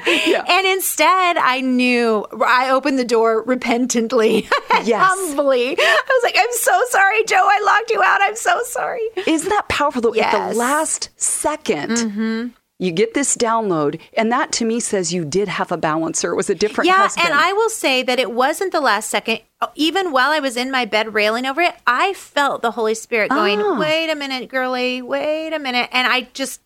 And 0.06 0.66
instead, 0.66 1.38
I 1.38 1.60
knew. 1.62 2.26
I 2.46 2.70
opened 2.70 2.98
the 2.98 3.04
door 3.04 3.42
repentantly, 3.44 4.46
Yes. 4.84 5.02
humbly. 5.02 5.76
I 5.78 6.02
was 6.08 6.22
like, 6.22 6.36
"I'm 6.38 6.52
so 6.52 6.78
sorry, 6.90 7.24
Joe. 7.24 7.40
I 7.42 7.60
locked 7.64 7.90
you 7.90 8.02
out. 8.02 8.20
I'm 8.20 8.36
so 8.36 8.60
sorry." 8.64 9.00
Isn't 9.26 9.48
that 9.48 9.68
powerful? 9.68 10.02
Though 10.02 10.10
at 10.10 10.16
Yes. 10.16 10.34
Mm-hmm. 10.34 10.52
the 10.52 10.58
last 10.58 11.08
2nd 11.18 12.52
you 12.84 12.92
get 12.92 13.14
this 13.14 13.36
download, 13.36 14.00
and 14.16 14.30
that 14.32 14.52
to 14.52 14.64
me 14.64 14.80
says 14.80 15.12
you 15.12 15.24
did 15.24 15.48
have 15.48 15.72
a 15.72 15.76
balancer. 15.76 16.32
It 16.32 16.36
was 16.36 16.50
a 16.50 16.54
different 16.54 16.86
Yeah, 16.88 16.96
husband. 16.98 17.26
and 17.28 17.34
I 17.34 17.52
will 17.52 17.70
say 17.70 18.02
that 18.02 18.18
it 18.18 18.30
wasn't 18.32 18.72
the 18.72 18.80
last 18.80 19.10
second. 19.10 19.40
Even 19.74 20.12
while 20.12 20.30
I 20.30 20.40
was 20.40 20.56
in 20.56 20.70
my 20.70 20.84
bed 20.84 21.14
railing 21.14 21.46
over 21.46 21.60
it, 21.62 21.74
I 21.86 22.12
felt 22.14 22.62
the 22.62 22.72
Holy 22.72 22.94
Spirit 22.94 23.30
going, 23.30 23.60
Ah. 23.62 23.78
"Wait 23.78 24.10
a 24.10 24.14
minute, 24.14 24.48
girly, 24.48 25.00
wait 25.02 25.52
a 25.52 25.58
minute," 25.58 25.88
and 25.92 26.06
I 26.06 26.28
just, 26.34 26.60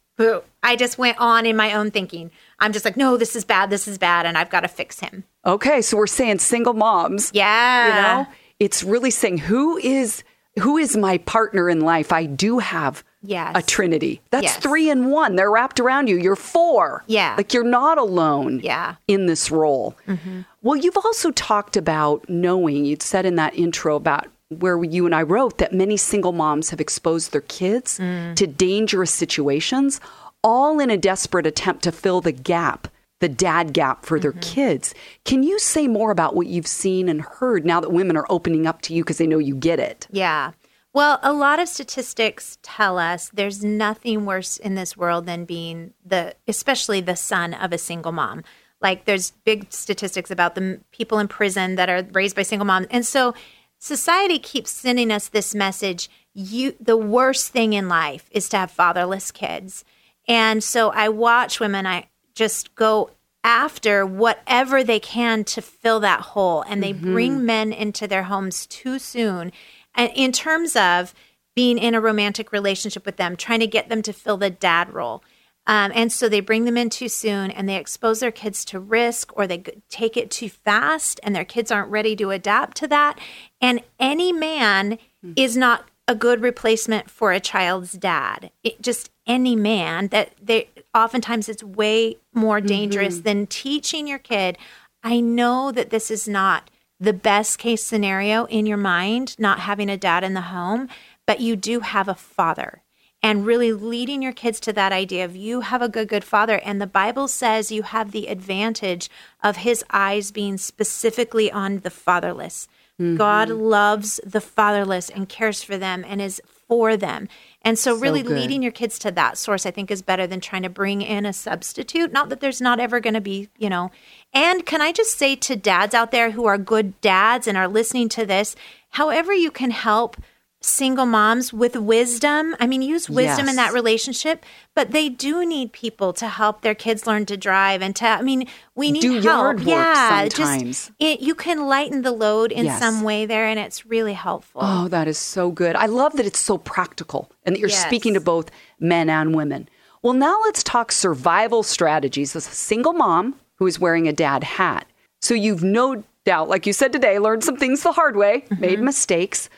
I 0.63 0.75
just 0.77 0.99
went 0.99 1.19
on 1.21 1.47
in 1.47 1.57
my 1.57 1.73
own 1.75 1.91
thinking. 1.91 2.31
I'm 2.59 2.73
just 2.73 2.85
like, 2.85 2.97
"No, 2.97 3.17
this 3.17 3.37
is 3.37 3.45
bad. 3.45 3.71
This 3.71 3.87
is 3.87 3.99
bad, 3.99 4.27
and 4.27 4.37
I've 4.37 4.51
got 4.51 4.61
to 4.61 4.69
fix 4.69 5.01
him." 5.01 5.25
okay, 5.47 5.81
so 5.81 5.97
we're 5.97 6.07
saying 6.09 6.39
single 6.41 6.75
moms. 6.75 7.31
Yeah, 7.33 7.87
you 7.87 8.03
know 8.25 8.27
it's 8.59 8.83
really 8.83 9.11
saying 9.13 9.39
who 9.39 9.77
is 9.79 10.25
who 10.59 10.77
is 10.79 10.97
my 10.97 11.19
partner 11.19 11.71
in 11.71 11.81
life 11.81 12.11
i 12.13 12.27
do 12.27 12.59
have 12.59 13.05
Yes. 13.23 13.53
a 13.57 13.63
trinity 13.63 14.21
that's 14.31 14.45
Yes. 14.45 14.57
three 14.59 14.89
in 14.91 15.11
one 15.11 15.35
they're 15.37 15.51
wrapped 15.51 15.81
around 15.81 16.09
you 16.09 16.17
you're 16.17 16.37
four 16.37 17.03
Yeah. 17.09 17.35
like 17.37 17.53
you're 17.53 17.65
not 17.65 17.99
alone 17.99 18.61
Yeah. 18.63 18.95
in 19.09 19.27
this 19.27 19.51
role 19.51 19.97
Mm-hmm. 20.07 20.41
well 20.63 20.77
you've 20.77 20.97
also 20.97 21.31
talked 21.33 21.77
about 21.77 22.29
knowing 22.29 22.85
you'd 22.85 23.03
said 23.03 23.27
in 23.27 23.35
that 23.37 23.55
intro 23.59 23.97
about 23.97 24.27
where 24.51 24.83
you 24.85 25.05
and 25.05 25.15
i 25.15 25.23
wrote 25.23 25.59
that 25.59 25.73
many 25.75 25.97
single 25.97 26.33
moms 26.33 26.71
have 26.71 26.81
exposed 26.81 27.33
their 27.33 27.41
kids 27.43 27.99
Mm. 27.99 28.37
to 28.37 28.47
dangerous 28.47 29.11
situations 29.11 30.01
all 30.45 30.79
in 30.79 30.89
a 30.89 30.97
desperate 30.97 31.47
attempt 31.47 31.83
to 31.85 31.93
fill 31.93 32.21
the 32.21 32.33
gap 32.33 32.87
the 33.21 33.29
dad 33.29 33.73
gap 33.73 34.07
for 34.07 34.21
their 34.21 34.31
kids. 34.41 34.95
Can 35.25 35.43
you 35.43 35.59
say 35.59 35.89
more 35.89 36.13
about 36.13 36.37
what 36.37 36.47
you've 36.47 36.69
seen 36.69 37.09
and 37.09 37.21
heard 37.21 37.67
now 37.67 37.81
that 37.81 37.91
women 37.91 38.17
are 38.17 38.27
opening 38.31 38.65
up 38.65 38.81
to 38.83 38.95
you 38.95 39.03
because 39.03 39.19
they 39.19 39.27
know 39.27 39.39
you 39.39 39.57
get 39.57 39.81
it? 39.81 40.07
Yeah. 40.13 40.53
Well, 40.95 41.19
a 41.23 41.33
lot 41.33 41.61
of 41.61 41.69
statistics 41.69 42.59
tell 42.63 42.99
us 42.99 43.29
there's 43.29 43.63
nothing 43.63 44.25
worse 44.25 44.57
in 44.57 44.75
this 44.75 44.97
world 44.97 45.27
than 45.27 45.45
being 45.45 45.93
the, 46.05 46.35
especially 46.47 47.01
the 47.01 47.17
son 47.17 47.55
of 47.55 47.73
a 47.73 47.79
single 47.79 48.13
mom. 48.13 48.43
Like 48.81 49.05
there's 49.05 49.33
big 49.45 49.73
statistics 49.73 50.31
about 50.31 50.55
the 50.55 50.81
people 50.93 51.19
in 51.19 51.29
prison 51.29 51.75
that 51.75 51.91
are 51.91 52.07
raised 52.13 52.37
by 52.37 52.43
single 52.43 52.67
moms. 52.67 52.87
And 52.91 53.05
so 53.05 53.35
society 53.79 54.39
keeps 54.39 54.71
sending 54.71 55.11
us 55.11 55.29
this 55.29 55.55
message, 55.55 56.09
you 56.33 56.75
the 56.81 56.97
worst 56.97 57.53
thing 57.53 57.73
in 57.75 57.89
life 57.89 58.29
is 58.31 58.49
to 58.51 58.57
have 58.57 58.71
fatherless 58.71 59.31
kids. 59.31 59.85
And 60.27 60.63
so 60.63 60.91
I 60.91 61.09
watch 61.09 61.61
women 61.61 61.87
I 61.87 62.09
just 62.35 62.75
go 62.75 63.11
after 63.45 64.05
whatever 64.05 64.85
they 64.85 65.01
can 65.01 65.43
to 65.43 65.63
fill 65.63 66.01
that 66.01 66.21
hole 66.21 66.63
and 66.63 66.83
they 66.83 66.93
mm-hmm. 66.93 67.13
bring 67.13 67.47
men 67.47 67.73
into 67.73 68.07
their 68.07 68.25
homes 68.25 68.67
too 68.67 68.99
soon 68.99 69.53
and 69.99 70.11
in 70.15 70.33
terms 70.33 70.75
of 70.77 71.13
being 71.55 71.77
in 71.77 71.95
a 71.95 72.01
romantic 72.01 72.53
relationship 72.53 73.05
with 73.05 73.17
them 73.17 73.37
trying 73.37 73.61
to 73.61 73.67
get 73.67 73.91
them 73.91 74.01
to 74.01 74.13
fill 74.13 74.39
the 74.39 74.49
dad 74.49 74.95
role. 74.95 75.23
Um, 75.67 75.93
and 75.95 76.11
so 76.11 76.29
they 76.29 76.41
bring 76.41 76.65
them 76.65 76.79
in 76.79 76.89
too 76.89 77.11
soon 77.11 77.51
and 77.51 77.69
they 77.69 77.77
expose 77.77 78.21
their 78.21 78.31
kids 78.31 78.65
to 78.67 78.81
risk 78.81 79.37
or 79.37 79.47
they 79.47 79.65
take 79.91 80.17
it 80.17 80.31
too 80.31 80.49
fast 80.49 81.21
and 81.23 81.37
their 81.37 81.45
kids 81.45 81.71
aren't 81.71 81.91
ready 81.91 82.17
to 82.17 82.31
adapt 82.31 82.79
to 82.79 82.89
that. 82.89 83.19
And 83.61 83.83
any 84.01 84.33
man 84.33 84.99
is 85.37 85.59
not 85.59 85.87
a 86.07 86.15
good 86.15 86.41
replacement 86.41 87.11
for 87.11 87.33
a 87.33 87.41
child's 87.41 87.93
dad. 87.93 88.51
It, 88.63 88.81
just 88.81 89.11
any 89.29 89.55
man 89.55 90.09
that 90.09 90.33
they 90.43 90.71
oftentimes 90.95 91.49
it's 91.49 91.63
way 91.63 92.17
more 92.35 92.61
dangerous 92.61 93.21
than 93.21 93.47
teaching 93.47 94.09
your 94.09 94.19
kid 94.19 94.57
i 95.05 95.21
know 95.21 95.71
that 95.71 95.91
this 95.91 96.11
is 96.11 96.27
not 96.27 96.71
the 97.01 97.13
best 97.13 97.59
case 97.59 97.83
scenario 97.83 98.45
in 98.47 98.67
your 98.67 98.77
mind 98.77 99.39
not 99.39 99.61
having 99.61 99.89
a 99.89 99.97
dad 99.97 100.25
in 100.25 100.35
the 100.35 100.43
home 100.43 100.89
but 101.29 101.41
you 101.41 101.57
do 101.57 101.81
have 101.81 102.09
a 102.09 102.15
father. 102.15 102.83
And 103.23 103.45
really 103.45 103.73
leading 103.73 104.23
your 104.23 104.33
kids 104.33 104.59
to 104.61 104.73
that 104.73 104.93
idea 104.93 105.27
of 105.27 105.37
you 105.37 105.61
have 105.61 105.83
a 105.83 105.89
good 105.89 106.09
good 106.09 106.25
father. 106.25 106.59
And 106.65 106.81
the 106.81 106.87
bible 106.87 107.29
says 107.29 107.71
you 107.71 107.83
have 107.83 108.13
the 108.13 108.29
advantage 108.29 109.11
of 109.43 109.59
his 109.59 109.85
eyes 109.91 110.31
being 110.31 110.57
specifically 110.57 111.53
on 111.53 111.81
the 111.81 111.91
fatherless. 111.91 112.67
Mm-hmm. 112.99 113.17
God 113.17 113.51
loves 113.51 114.21
the 114.25 114.41
fatherless 114.41 115.11
and 115.11 115.29
cares 115.29 115.63
for 115.63 115.77
them 115.77 116.03
and 116.09 116.23
is 116.23 116.41
for 116.69 116.97
them. 116.97 117.29
And 117.63 117.79
so, 117.79 117.97
really 117.97 118.23
good. 118.23 118.37
leading 118.37 118.63
your 118.63 118.73
kids 118.73 118.99
to 119.01 119.11
that 119.13 119.37
source 119.37 119.67
i 119.67 119.71
think 119.71 119.91
is 119.91 120.03
better 120.03 120.27
than 120.27 120.41
trying 120.41 120.63
to 120.63 120.69
bring 120.69 121.03
in 121.03 121.27
a 121.27 121.33
substitute. 121.33 122.13
Not 122.13 122.29
that 122.29 122.41
there's 122.41 122.61
not 122.61 122.79
ever 122.79 123.01
going 123.01 123.15
to 123.15 123.21
be 123.21 123.49
you 123.59 123.69
know. 123.69 123.91
And 124.33 124.65
can 124.65 124.81
i 124.81 124.93
just 124.93 125.19
say 125.19 125.35
to 125.37 125.57
dads 125.57 125.95
out 125.95 126.11
there 126.11 126.31
who 126.31 126.45
are 126.45 126.59
good 126.59 127.01
dads 127.01 127.47
and 127.47 127.59
are 127.59 127.69
listening 127.69 128.09
to 128.11 128.27
this 128.27 128.55
however 128.91 129.33
you 129.33 129.51
can 129.51 129.71
help 129.71 130.17
single 130.61 131.07
moms 131.07 131.53
with 131.53 131.77
wisdom. 131.77 132.57
I 132.59 132.67
mean, 132.67 132.83
use 132.83 133.09
wisdom 133.09 133.47
Yes. 133.47 133.51
in 133.51 133.57
that 133.57 133.73
relationship, 133.73 134.45
but 134.75 134.91
they 134.91 135.09
do 135.09 135.47
need 135.47 135.73
people 135.73 136.13
to 136.15 136.27
help 136.27 136.63
their 136.63 136.75
kids 136.75 137.07
learn 137.07 137.27
to 137.27 137.37
drive 137.37 137.81
and 137.81 137.95
to. 137.97 138.07
I 138.07 138.23
mean, 138.23 138.49
we 138.75 138.91
need 138.91 139.03
Do 139.03 139.21
help. 139.21 139.61
yeah, 139.65 140.29
sometimes. 140.29 140.87
just 140.87 140.91
it, 140.99 141.21
you 141.21 141.35
can 141.35 141.67
lighten 141.67 142.03
the 142.03 142.11
load 142.13 142.51
in 142.51 142.65
Yes. 142.65 142.79
some 142.81 143.03
way 143.03 143.25
there, 143.25 143.47
and 143.47 143.59
it's 143.59 143.87
really 143.87 144.15
helpful. 144.15 144.61
Oh, 144.65 144.89
that 144.89 145.07
is 145.07 145.19
so 145.19 145.51
good. 145.51 145.77
I 145.77 145.87
love 145.87 146.15
that 146.15 146.27
it's 146.27 146.41
so 146.41 146.59
practical 146.59 147.31
and 147.45 147.55
that 147.55 147.61
you're 147.61 147.71
Yes. 147.71 147.85
speaking 147.87 148.15
to 148.15 148.21
both 148.21 148.51
men 148.81 149.09
and 149.09 149.35
women. 149.37 149.69
Well, 150.03 150.13
now 150.15 150.41
let's 150.45 150.63
talk 150.63 150.91
survival 150.93 151.63
strategies 151.63 152.35
as 152.35 152.49
a 152.49 152.51
single 152.51 152.93
mom 152.93 153.37
who 153.57 153.67
is 153.67 153.79
wearing 153.81 154.09
a 154.09 154.13
dad 154.13 154.43
hat. 154.45 154.87
So 155.21 155.35
you've 155.35 155.65
no 155.65 156.03
doubt, 156.25 156.49
like 156.49 156.67
you 156.67 156.73
said 156.73 156.93
today, 156.93 157.19
learned 157.19 157.43
some 157.45 157.57
things 157.57 157.83
the 157.83 157.93
hard 157.93 158.17
way, 158.17 158.45
made 158.59 158.77
mm-hmm. 158.77 158.85
mistakes. 158.85 159.49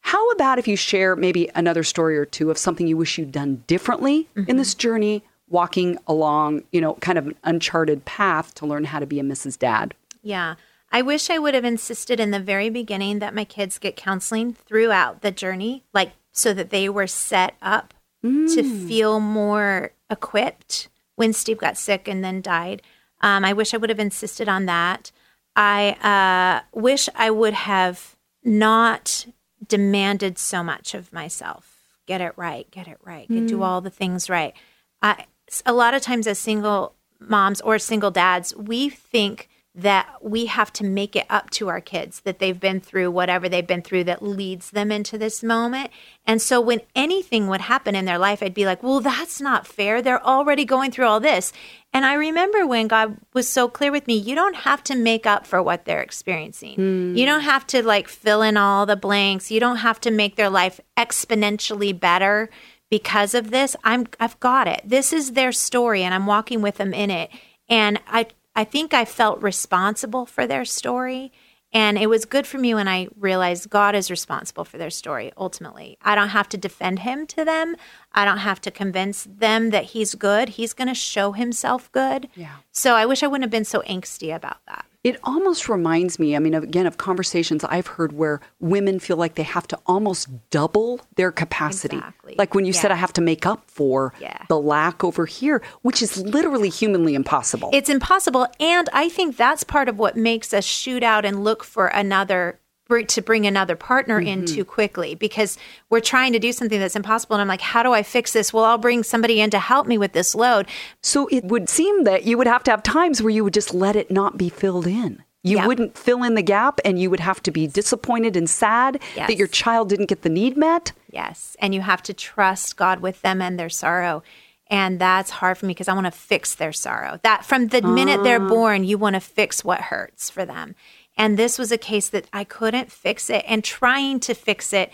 How 0.00 0.30
about 0.30 0.58
if 0.58 0.66
you 0.66 0.76
share 0.76 1.16
maybe 1.16 1.50
another 1.54 1.82
story 1.82 2.16
or 2.16 2.24
two 2.24 2.50
of 2.50 2.58
something 2.58 2.86
you 2.86 2.96
wish 2.96 3.18
you'd 3.18 3.32
done 3.32 3.62
differently 3.66 4.28
in 4.46 4.56
this 4.56 4.74
journey, 4.74 5.22
walking 5.48 5.98
along, 6.06 6.62
you 6.72 6.80
know, 6.80 6.94
kind 6.94 7.18
of 7.18 7.26
an 7.26 7.34
uncharted 7.44 8.04
path 8.04 8.54
to 8.54 8.66
learn 8.66 8.84
how 8.84 8.98
to 8.98 9.06
be 9.06 9.20
a 9.20 9.22
Mrs. 9.22 9.58
Dad? 9.58 9.94
Yeah. 10.22 10.54
I 10.90 11.02
wish 11.02 11.28
I 11.28 11.38
would 11.38 11.54
have 11.54 11.64
insisted 11.64 12.18
in 12.20 12.30
the 12.30 12.40
very 12.40 12.70
beginning 12.70 13.18
that 13.18 13.34
my 13.34 13.44
kids 13.44 13.78
get 13.78 13.96
counseling 13.96 14.54
throughout 14.54 15.20
the 15.20 15.30
journey, 15.30 15.84
like 15.92 16.12
so 16.32 16.54
that 16.54 16.70
they 16.70 16.88
were 16.88 17.06
set 17.06 17.54
up 17.60 17.92
to 18.22 18.86
feel 18.86 19.20
more 19.20 19.92
equipped 20.10 20.88
when 21.14 21.32
Steve 21.32 21.58
got 21.58 21.76
sick 21.76 22.08
and 22.08 22.24
then 22.24 22.40
died. 22.40 22.82
Um, 23.20 23.44
I 23.44 23.52
wish 23.52 23.74
I 23.74 23.76
would 23.76 23.90
have 23.90 24.00
insisted 24.00 24.48
on 24.48 24.66
that. 24.66 25.12
I 25.54 26.62
uh, 26.72 26.78
wish 26.78 27.08
I 27.14 27.30
would 27.30 27.54
have 27.54 28.16
not 28.44 29.26
demanded 29.66 30.38
so 30.38 30.62
much 30.62 30.94
of 30.94 31.12
myself. 31.12 31.76
Get 32.06 32.20
it 32.20 32.32
right, 32.36 32.70
get 32.70 32.88
it 32.88 32.98
right, 33.04 33.28
get, 33.28 33.46
do 33.46 33.58
mm. 33.58 33.64
all 33.64 33.80
the 33.80 33.90
things 33.90 34.30
right. 34.30 34.54
I, 35.02 35.26
a 35.66 35.72
lot 35.72 35.94
of 35.94 36.02
times, 36.02 36.26
as 36.26 36.38
single 36.38 36.94
moms 37.20 37.60
or 37.60 37.78
single 37.78 38.10
dads, 38.10 38.54
we 38.56 38.88
think 38.88 39.48
that 39.74 40.08
we 40.20 40.46
have 40.46 40.72
to 40.72 40.82
make 40.82 41.14
it 41.14 41.26
up 41.30 41.50
to 41.50 41.68
our 41.68 41.80
kids 41.80 42.20
that 42.22 42.40
they've 42.40 42.58
been 42.58 42.80
through 42.80 43.10
whatever 43.10 43.48
they've 43.48 43.66
been 43.66 43.82
through 43.82 44.02
that 44.02 44.22
leads 44.22 44.72
them 44.72 44.90
into 44.90 45.16
this 45.16 45.40
moment. 45.40 45.90
And 46.26 46.42
so 46.42 46.60
when 46.60 46.80
anything 46.96 47.46
would 47.46 47.60
happen 47.60 47.94
in 47.94 48.04
their 48.04 48.18
life, 48.18 48.42
I'd 48.42 48.54
be 48.54 48.66
like, 48.66 48.82
well, 48.82 48.98
that's 49.00 49.40
not 49.40 49.68
fair. 49.68 50.02
They're 50.02 50.24
already 50.24 50.64
going 50.64 50.90
through 50.90 51.06
all 51.06 51.20
this. 51.20 51.52
And 51.92 52.04
I 52.04 52.14
remember 52.14 52.66
when 52.66 52.86
God 52.86 53.16
was 53.32 53.48
so 53.48 53.66
clear 53.66 53.90
with 53.90 54.06
me, 54.06 54.14
you 54.14 54.34
don't 54.34 54.56
have 54.56 54.84
to 54.84 54.94
make 54.94 55.26
up 55.26 55.46
for 55.46 55.62
what 55.62 55.84
they're 55.84 56.02
experiencing. 56.02 56.76
Mm. 56.76 57.16
You 57.16 57.24
don't 57.24 57.40
have 57.40 57.66
to 57.68 57.82
like 57.82 58.08
fill 58.08 58.42
in 58.42 58.56
all 58.56 58.84
the 58.84 58.96
blanks. 58.96 59.50
You 59.50 59.58
don't 59.58 59.78
have 59.78 60.00
to 60.00 60.10
make 60.10 60.36
their 60.36 60.50
life 60.50 60.80
exponentially 60.96 61.98
better 61.98 62.50
because 62.90 63.34
of 63.34 63.50
this. 63.50 63.74
I'm 63.84 64.06
I've 64.20 64.38
got 64.40 64.68
it. 64.68 64.82
This 64.84 65.12
is 65.12 65.32
their 65.32 65.52
story 65.52 66.02
and 66.02 66.14
I'm 66.14 66.26
walking 66.26 66.60
with 66.60 66.76
them 66.76 66.92
in 66.92 67.10
it. 67.10 67.30
And 67.68 68.00
I 68.06 68.26
I 68.54 68.64
think 68.64 68.92
I 68.92 69.04
felt 69.04 69.42
responsible 69.42 70.26
for 70.26 70.46
their 70.46 70.64
story. 70.64 71.32
And 71.72 71.98
it 71.98 72.08
was 72.08 72.24
good 72.24 72.46
for 72.46 72.56
me 72.58 72.74
when 72.74 72.88
I 72.88 73.08
realized 73.16 73.68
God 73.68 73.94
is 73.94 74.10
responsible 74.10 74.64
for 74.64 74.78
their 74.78 74.90
story 74.90 75.32
ultimately. 75.36 75.98
I 76.02 76.14
don't 76.14 76.30
have 76.30 76.48
to 76.50 76.56
defend 76.56 77.00
him 77.00 77.26
to 77.28 77.44
them. 77.44 77.76
I 78.12 78.24
don't 78.24 78.38
have 78.38 78.60
to 78.62 78.70
convince 78.70 79.26
them 79.30 79.70
that 79.70 79.84
he's 79.84 80.14
good. 80.14 80.50
He's 80.50 80.72
going 80.72 80.88
to 80.88 80.94
show 80.94 81.32
himself 81.32 81.92
good. 81.92 82.28
Yeah. 82.34 82.56
So 82.72 82.94
I 82.94 83.04
wish 83.04 83.22
I 83.22 83.26
wouldn't 83.26 83.44
have 83.44 83.50
been 83.50 83.64
so 83.66 83.82
angsty 83.82 84.34
about 84.34 84.64
that. 84.66 84.86
It 85.04 85.18
almost 85.22 85.68
reminds 85.68 86.18
me, 86.18 86.34
I 86.34 86.40
mean, 86.40 86.54
again, 86.54 86.86
of 86.86 86.98
conversations 86.98 87.62
I've 87.64 87.86
heard 87.86 88.12
where 88.12 88.40
women 88.58 88.98
feel 88.98 89.16
like 89.16 89.36
they 89.36 89.44
have 89.44 89.68
to 89.68 89.78
almost 89.86 90.28
double 90.50 91.00
their 91.14 91.30
capacity. 91.30 91.96
Exactly. 91.96 92.34
Like 92.36 92.54
when 92.54 92.64
you 92.64 92.72
yeah. 92.72 92.80
said, 92.80 92.90
I 92.90 92.96
have 92.96 93.12
to 93.14 93.20
make 93.20 93.46
up 93.46 93.70
for 93.70 94.12
yeah. 94.20 94.44
the 94.48 94.58
lack 94.58 95.04
over 95.04 95.24
here, 95.24 95.62
which 95.82 96.02
is 96.02 96.16
literally 96.16 96.68
humanly 96.68 97.14
impossible. 97.14 97.70
It's 97.72 97.88
impossible. 97.88 98.48
And 98.58 98.88
I 98.92 99.08
think 99.08 99.36
that's 99.36 99.62
part 99.62 99.88
of 99.88 99.98
what 99.98 100.16
makes 100.16 100.52
us 100.52 100.64
shoot 100.64 101.04
out 101.04 101.24
and 101.24 101.44
look 101.44 101.62
for 101.62 101.86
another 101.86 102.58
to 102.88 103.22
bring 103.22 103.46
another 103.46 103.76
partner 103.76 104.18
mm-hmm. 104.18 104.28
in 104.28 104.46
too 104.46 104.64
quickly 104.64 105.14
because 105.14 105.58
we're 105.90 106.00
trying 106.00 106.32
to 106.32 106.38
do 106.38 106.52
something 106.52 106.80
that's 106.80 106.96
impossible. 106.96 107.36
And 107.36 107.42
I'm 107.42 107.48
like, 107.48 107.60
how 107.60 107.82
do 107.82 107.92
I 107.92 108.02
fix 108.02 108.32
this? 108.32 108.52
Well, 108.52 108.64
I'll 108.64 108.78
bring 108.78 109.02
somebody 109.02 109.40
in 109.40 109.50
to 109.50 109.58
help 109.58 109.86
me 109.86 109.98
with 109.98 110.12
this 110.12 110.34
load. 110.34 110.66
So 111.02 111.26
it 111.28 111.44
would 111.44 111.68
seem 111.68 112.04
that 112.04 112.24
you 112.24 112.38
would 112.38 112.46
have 112.46 112.64
to 112.64 112.70
have 112.70 112.82
times 112.82 113.22
where 113.22 113.30
you 113.30 113.44
would 113.44 113.52
just 113.52 113.74
let 113.74 113.94
it 113.94 114.10
not 114.10 114.38
be 114.38 114.48
filled 114.48 114.86
in. 114.86 115.22
You 115.42 115.58
yep. 115.58 115.66
wouldn't 115.66 115.98
fill 115.98 116.22
in 116.24 116.34
the 116.34 116.42
gap 116.42 116.80
and 116.84 116.98
you 116.98 117.10
would 117.10 117.20
have 117.20 117.42
to 117.44 117.50
be 117.50 117.66
disappointed 117.66 118.36
and 118.36 118.48
sad 118.48 119.00
yes. 119.14 119.28
that 119.28 119.36
your 119.36 119.46
child 119.46 119.90
didn't 119.90 120.06
get 120.06 120.22
the 120.22 120.28
need 120.30 120.56
met. 120.56 120.92
Yes. 121.10 121.56
And 121.60 121.74
you 121.74 121.82
have 121.82 122.02
to 122.04 122.14
trust 122.14 122.76
God 122.76 123.00
with 123.00 123.20
them 123.20 123.42
and 123.42 123.58
their 123.58 123.68
sorrow. 123.68 124.22
And 124.70 124.98
that's 124.98 125.30
hard 125.30 125.56
for 125.56 125.66
me 125.66 125.72
because 125.72 125.88
I 125.88 125.94
want 125.94 126.06
to 126.06 126.10
fix 126.10 126.54
their 126.54 126.72
sorrow. 126.72 127.20
That 127.22 127.44
from 127.44 127.68
the 127.68 127.82
minute 127.82 128.22
they're 128.22 128.42
ah. 128.42 128.48
born, 128.48 128.84
you 128.84 128.98
want 128.98 129.14
to 129.14 129.20
fix 129.20 129.64
what 129.64 129.80
hurts 129.80 130.28
for 130.28 130.44
them. 130.44 130.74
And 131.18 131.36
this 131.36 131.58
was 131.58 131.72
a 131.72 131.76
case 131.76 132.08
that 132.10 132.28
I 132.32 132.44
couldn't 132.44 132.92
fix 132.92 133.28
it. 133.28 133.44
And 133.46 133.64
trying 133.64 134.20
to 134.20 134.34
fix 134.34 134.72
it 134.72 134.92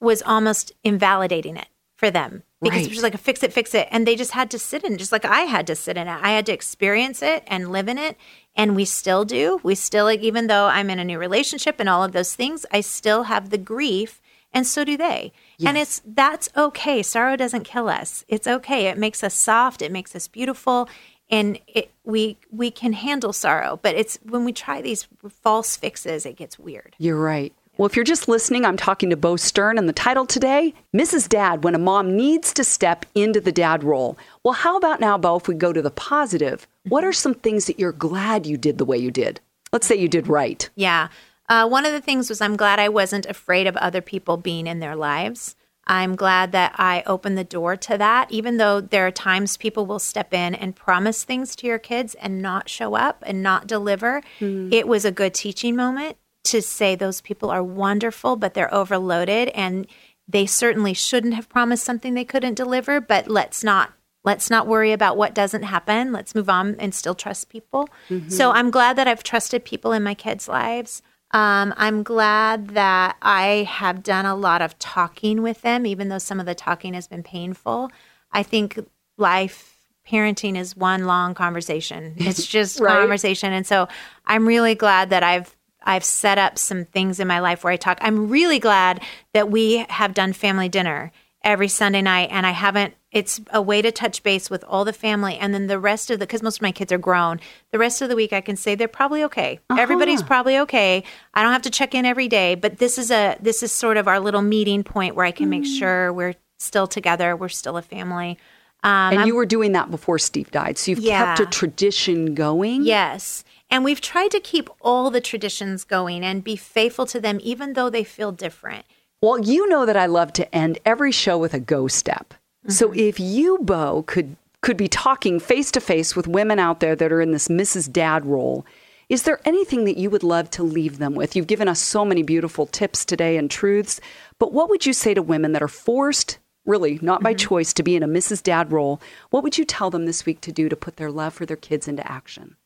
was 0.00 0.22
almost 0.22 0.72
invalidating 0.82 1.56
it 1.56 1.68
for 1.96 2.10
them 2.10 2.42
because 2.60 2.78
right. 2.78 2.86
it 2.86 2.94
was 2.94 3.02
like 3.02 3.14
a 3.14 3.18
fix 3.18 3.42
it, 3.42 3.52
fix 3.52 3.74
it. 3.74 3.86
And 3.90 4.06
they 4.06 4.16
just 4.16 4.32
had 4.32 4.50
to 4.50 4.58
sit 4.58 4.84
in, 4.84 4.98
just 4.98 5.12
like 5.12 5.24
I 5.24 5.40
had 5.42 5.66
to 5.68 5.76
sit 5.76 5.96
in 5.96 6.08
it. 6.08 6.18
I 6.22 6.30
had 6.30 6.46
to 6.46 6.52
experience 6.52 7.22
it 7.22 7.44
and 7.46 7.70
live 7.70 7.88
in 7.88 7.98
it. 7.98 8.16
And 8.54 8.74
we 8.74 8.86
still 8.86 9.24
do. 9.24 9.60
We 9.62 9.74
still, 9.74 10.06
like, 10.06 10.20
even 10.20 10.46
though 10.46 10.66
I'm 10.66 10.90
in 10.90 10.98
a 10.98 11.04
new 11.04 11.18
relationship 11.18 11.76
and 11.78 11.88
all 11.88 12.02
of 12.02 12.12
those 12.12 12.34
things, 12.34 12.64
I 12.72 12.80
still 12.80 13.24
have 13.24 13.50
the 13.50 13.58
grief. 13.58 14.20
And 14.52 14.66
so 14.66 14.84
do 14.84 14.96
they. 14.96 15.32
Yes. 15.58 15.68
And 15.68 15.76
it's 15.76 16.02
that's 16.06 16.48
okay. 16.56 17.02
Sorrow 17.02 17.36
doesn't 17.36 17.64
kill 17.64 17.88
us. 17.88 18.24
It's 18.28 18.46
okay. 18.46 18.86
It 18.86 18.96
makes 18.96 19.22
us 19.22 19.34
soft. 19.34 19.82
It 19.82 19.92
makes 19.92 20.16
us 20.16 20.28
beautiful 20.28 20.88
and 21.30 21.58
it, 21.66 21.90
we 22.04 22.38
we 22.50 22.70
can 22.70 22.92
handle 22.92 23.32
sorrow 23.32 23.78
but 23.82 23.94
it's 23.94 24.18
when 24.22 24.44
we 24.44 24.52
try 24.52 24.80
these 24.80 25.06
false 25.42 25.76
fixes 25.76 26.26
it 26.26 26.36
gets 26.36 26.58
weird 26.58 26.94
you're 26.98 27.20
right 27.20 27.52
well, 27.76 27.84
if 27.84 27.94
you're 27.94 28.06
just 28.06 28.26
listening, 28.26 28.64
I'm 28.64 28.78
talking 28.78 29.10
to 29.10 29.18
Bo 29.18 29.36
Stern, 29.36 29.76
and 29.76 29.86
the 29.86 29.92
title 29.92 30.24
today, 30.24 30.72
Mrs. 30.94 31.28
Dad, 31.28 31.62
when 31.62 31.74
a 31.74 31.78
mom 31.78 32.16
needs 32.16 32.54
to 32.54 32.64
step 32.64 33.04
into 33.14 33.38
the 33.38 33.52
dad 33.52 33.84
role. 33.84 34.16
Well, 34.42 34.54
how 34.54 34.78
about 34.78 34.98
now, 34.98 35.18
Bo, 35.18 35.36
if 35.36 35.46
we 35.46 35.54
go 35.54 35.74
to 35.74 35.82
the 35.82 35.90
positive? 35.90 36.66
What 36.88 37.04
are 37.04 37.12
some 37.12 37.34
things 37.34 37.66
that 37.66 37.78
you're 37.78 37.92
glad 37.92 38.46
you 38.46 38.56
did 38.56 38.78
the 38.78 38.86
way 38.86 38.96
you 38.96 39.10
did? 39.10 39.40
Let's 39.72 39.86
say 39.86 39.96
you 39.96 40.08
did 40.08 40.26
right. 40.26 40.68
Yeah. 40.74 41.08
Uh, 41.50 41.68
one 41.68 41.84
of 41.84 41.92
the 41.92 42.00
things 42.00 42.30
was 42.30 42.40
I'm 42.40 42.56
glad 42.56 42.78
I 42.78 42.88
wasn't 42.88 43.26
afraid 43.26 43.66
of 43.66 43.76
other 43.76 44.00
people 44.00 44.38
being 44.38 44.66
in 44.66 44.80
their 44.80 44.96
lives. 44.96 45.54
I'm 45.86 46.16
glad 46.16 46.52
that 46.52 46.74
I 46.76 47.04
opened 47.06 47.38
the 47.38 47.44
door 47.44 47.76
to 47.76 47.96
that, 47.98 48.30
even 48.30 48.56
though 48.56 48.80
there 48.80 49.06
are 49.06 49.12
times 49.12 49.56
people 49.56 49.86
will 49.86 50.00
step 50.00 50.34
in 50.34 50.54
and 50.54 50.74
promise 50.74 51.22
things 51.22 51.54
to 51.56 51.66
your 51.66 51.78
kids 51.78 52.14
and 52.14 52.42
not 52.42 52.68
show 52.68 52.94
up 52.94 53.22
and 53.26 53.42
not 53.42 53.68
deliver. 53.68 54.20
Mm. 54.40 54.72
It 54.72 54.88
was 54.88 55.04
a 55.04 55.12
good 55.12 55.32
teaching 55.32 55.76
moment 55.76 56.16
to 56.44 56.60
say 56.60 56.94
those 56.94 57.20
people 57.20 57.50
are 57.50 57.62
wonderful, 57.62 58.36
but 58.36 58.54
they're 58.54 58.72
overloaded 58.74 59.48
and 59.50 59.86
they 60.28 60.46
certainly 60.46 60.92
shouldn't 60.94 61.34
have 61.34 61.48
promised 61.48 61.84
something 61.84 62.14
they 62.14 62.24
couldn't 62.24 62.54
deliver, 62.54 63.00
but 63.00 63.28
let's 63.28 63.62
not 63.62 63.92
let's 64.24 64.50
not 64.50 64.66
worry 64.66 64.90
about 64.90 65.16
what 65.16 65.34
doesn't 65.34 65.62
happen. 65.62 66.12
Let's 66.12 66.34
move 66.34 66.50
on 66.50 66.74
and 66.80 66.92
still 66.92 67.14
trust 67.14 67.48
people. 67.48 67.88
Mm-hmm. 68.10 68.28
So 68.28 68.50
I'm 68.50 68.72
glad 68.72 68.96
that 68.96 69.06
I've 69.06 69.22
trusted 69.22 69.64
people 69.64 69.92
in 69.92 70.02
my 70.02 70.14
kids' 70.14 70.48
lives. 70.48 71.00
Um, 71.32 71.74
I'm 71.76 72.02
glad 72.02 72.68
that 72.68 73.16
I 73.20 73.66
have 73.68 74.02
done 74.02 74.26
a 74.26 74.36
lot 74.36 74.62
of 74.62 74.78
talking 74.78 75.42
with 75.42 75.62
them, 75.62 75.84
even 75.84 76.08
though 76.08 76.18
some 76.18 76.40
of 76.40 76.46
the 76.46 76.54
talking 76.54 76.94
has 76.94 77.08
been 77.08 77.22
painful. 77.22 77.90
I 78.32 78.42
think 78.42 78.78
life 79.18 79.76
parenting 80.08 80.56
is 80.56 80.76
one 80.76 81.04
long 81.04 81.34
conversation. 81.34 82.14
It's 82.16 82.46
just 82.46 82.80
right? 82.80 82.98
conversation. 82.98 83.52
And 83.52 83.66
so 83.66 83.88
I'm 84.24 84.46
really 84.46 84.74
glad 84.74 85.10
that 85.10 85.22
I've 85.22 85.54
I've 85.82 86.04
set 86.04 86.36
up 86.36 86.58
some 86.58 86.84
things 86.84 87.20
in 87.20 87.28
my 87.28 87.38
life 87.38 87.62
where 87.62 87.72
I 87.72 87.76
talk. 87.76 87.98
I'm 88.00 88.28
really 88.28 88.58
glad 88.58 89.02
that 89.34 89.50
we 89.50 89.86
have 89.88 90.14
done 90.14 90.32
family 90.32 90.68
dinner 90.68 91.12
every 91.44 91.68
Sunday 91.68 92.02
night 92.02 92.28
and 92.32 92.44
I 92.44 92.50
haven't 92.50 92.94
it's 93.16 93.40
a 93.50 93.62
way 93.62 93.80
to 93.80 93.90
touch 93.90 94.22
base 94.22 94.50
with 94.50 94.62
all 94.64 94.84
the 94.84 94.92
family 94.92 95.38
and 95.38 95.54
then 95.54 95.68
the 95.68 95.78
rest 95.78 96.10
of 96.10 96.18
the 96.18 96.26
because 96.26 96.42
most 96.42 96.58
of 96.58 96.62
my 96.62 96.70
kids 96.70 96.92
are 96.92 96.98
grown 96.98 97.40
the 97.72 97.78
rest 97.78 98.02
of 98.02 98.10
the 98.10 98.14
week 98.14 98.32
i 98.34 98.42
can 98.42 98.56
say 98.56 98.74
they're 98.74 98.86
probably 98.86 99.24
okay. 99.24 99.58
Uh-huh. 99.70 99.80
everybody's 99.80 100.22
probably 100.22 100.58
okay. 100.58 101.02
I 101.32 101.42
don't 101.42 101.52
have 101.52 101.62
to 101.62 101.70
check 101.70 101.94
in 101.94 102.04
every 102.04 102.28
day 102.28 102.54
but 102.54 102.76
this 102.78 102.98
is 102.98 103.10
a 103.10 103.36
this 103.40 103.62
is 103.62 103.72
sort 103.72 103.96
of 103.96 104.06
our 104.06 104.20
little 104.20 104.42
meeting 104.42 104.84
point 104.84 105.14
where 105.14 105.24
i 105.24 105.30
can 105.30 105.46
mm. 105.46 105.60
make 105.60 105.64
sure 105.64 106.12
we're 106.12 106.34
still 106.58 106.86
together 106.86 107.34
we're 107.34 107.48
still 107.48 107.76
a 107.78 107.82
family. 107.82 108.38
Um, 108.84 109.12
and 109.12 109.20
I'm, 109.20 109.26
you 109.26 109.34
were 109.34 109.46
doing 109.46 109.72
that 109.72 109.90
before 109.90 110.18
steve 110.18 110.50
died 110.50 110.76
so 110.76 110.90
you've 110.90 111.00
yeah. 111.00 111.36
kept 111.36 111.48
a 111.48 111.58
tradition 111.58 112.34
going? 112.34 112.84
Yes. 112.84 113.42
And 113.68 113.82
we've 113.82 114.00
tried 114.00 114.30
to 114.30 114.38
keep 114.38 114.68
all 114.80 115.10
the 115.10 115.20
traditions 115.20 115.82
going 115.82 116.22
and 116.22 116.44
be 116.44 116.54
faithful 116.54 117.06
to 117.06 117.18
them 117.18 117.40
even 117.42 117.72
though 117.72 117.90
they 117.90 118.04
feel 118.04 118.30
different. 118.30 118.84
Well 119.22 119.40
you 119.40 119.66
know 119.68 119.86
that 119.86 119.96
i 119.96 120.04
love 120.04 120.34
to 120.34 120.54
end 120.54 120.78
every 120.84 121.12
show 121.12 121.38
with 121.38 121.54
a 121.54 121.60
go 121.60 121.88
step 121.88 122.34
so 122.68 122.92
if 122.92 123.18
you, 123.20 123.58
Bo, 123.58 124.02
could 124.06 124.36
could 124.60 124.76
be 124.76 124.88
talking 124.88 125.38
face 125.38 125.70
to 125.70 125.80
face 125.80 126.16
with 126.16 126.26
women 126.26 126.58
out 126.58 126.80
there 126.80 126.96
that 126.96 127.12
are 127.12 127.20
in 127.20 127.30
this 127.30 127.46
Mrs. 127.46 127.92
Dad 127.92 128.26
role, 128.26 128.66
is 129.08 129.22
there 129.22 129.40
anything 129.44 129.84
that 129.84 129.96
you 129.96 130.10
would 130.10 130.24
love 130.24 130.50
to 130.50 130.64
leave 130.64 130.98
them 130.98 131.14
with? 131.14 131.36
You've 131.36 131.46
given 131.46 131.68
us 131.68 131.78
so 131.78 132.04
many 132.04 132.24
beautiful 132.24 132.66
tips 132.66 133.04
today 133.04 133.36
and 133.36 133.48
truths, 133.48 134.00
but 134.40 134.52
what 134.52 134.68
would 134.68 134.84
you 134.84 134.92
say 134.92 135.14
to 135.14 135.22
women 135.22 135.52
that 135.52 135.62
are 135.62 135.68
forced, 135.68 136.38
really 136.64 136.98
not 137.00 137.22
by 137.22 137.32
mm-hmm. 137.32 137.46
choice, 137.48 137.72
to 137.74 137.84
be 137.84 137.94
in 137.94 138.02
a 138.02 138.08
Mrs. 138.08 138.42
Dad 138.42 138.72
role? 138.72 139.00
What 139.30 139.44
would 139.44 139.56
you 139.56 139.64
tell 139.64 139.90
them 139.90 140.06
this 140.06 140.26
week 140.26 140.40
to 140.40 140.52
do 140.52 140.68
to 140.68 140.74
put 140.74 140.96
their 140.96 141.12
love 141.12 141.34
for 141.34 141.46
their 141.46 141.56
kids 141.56 141.86
into 141.86 142.10
action? 142.10 142.56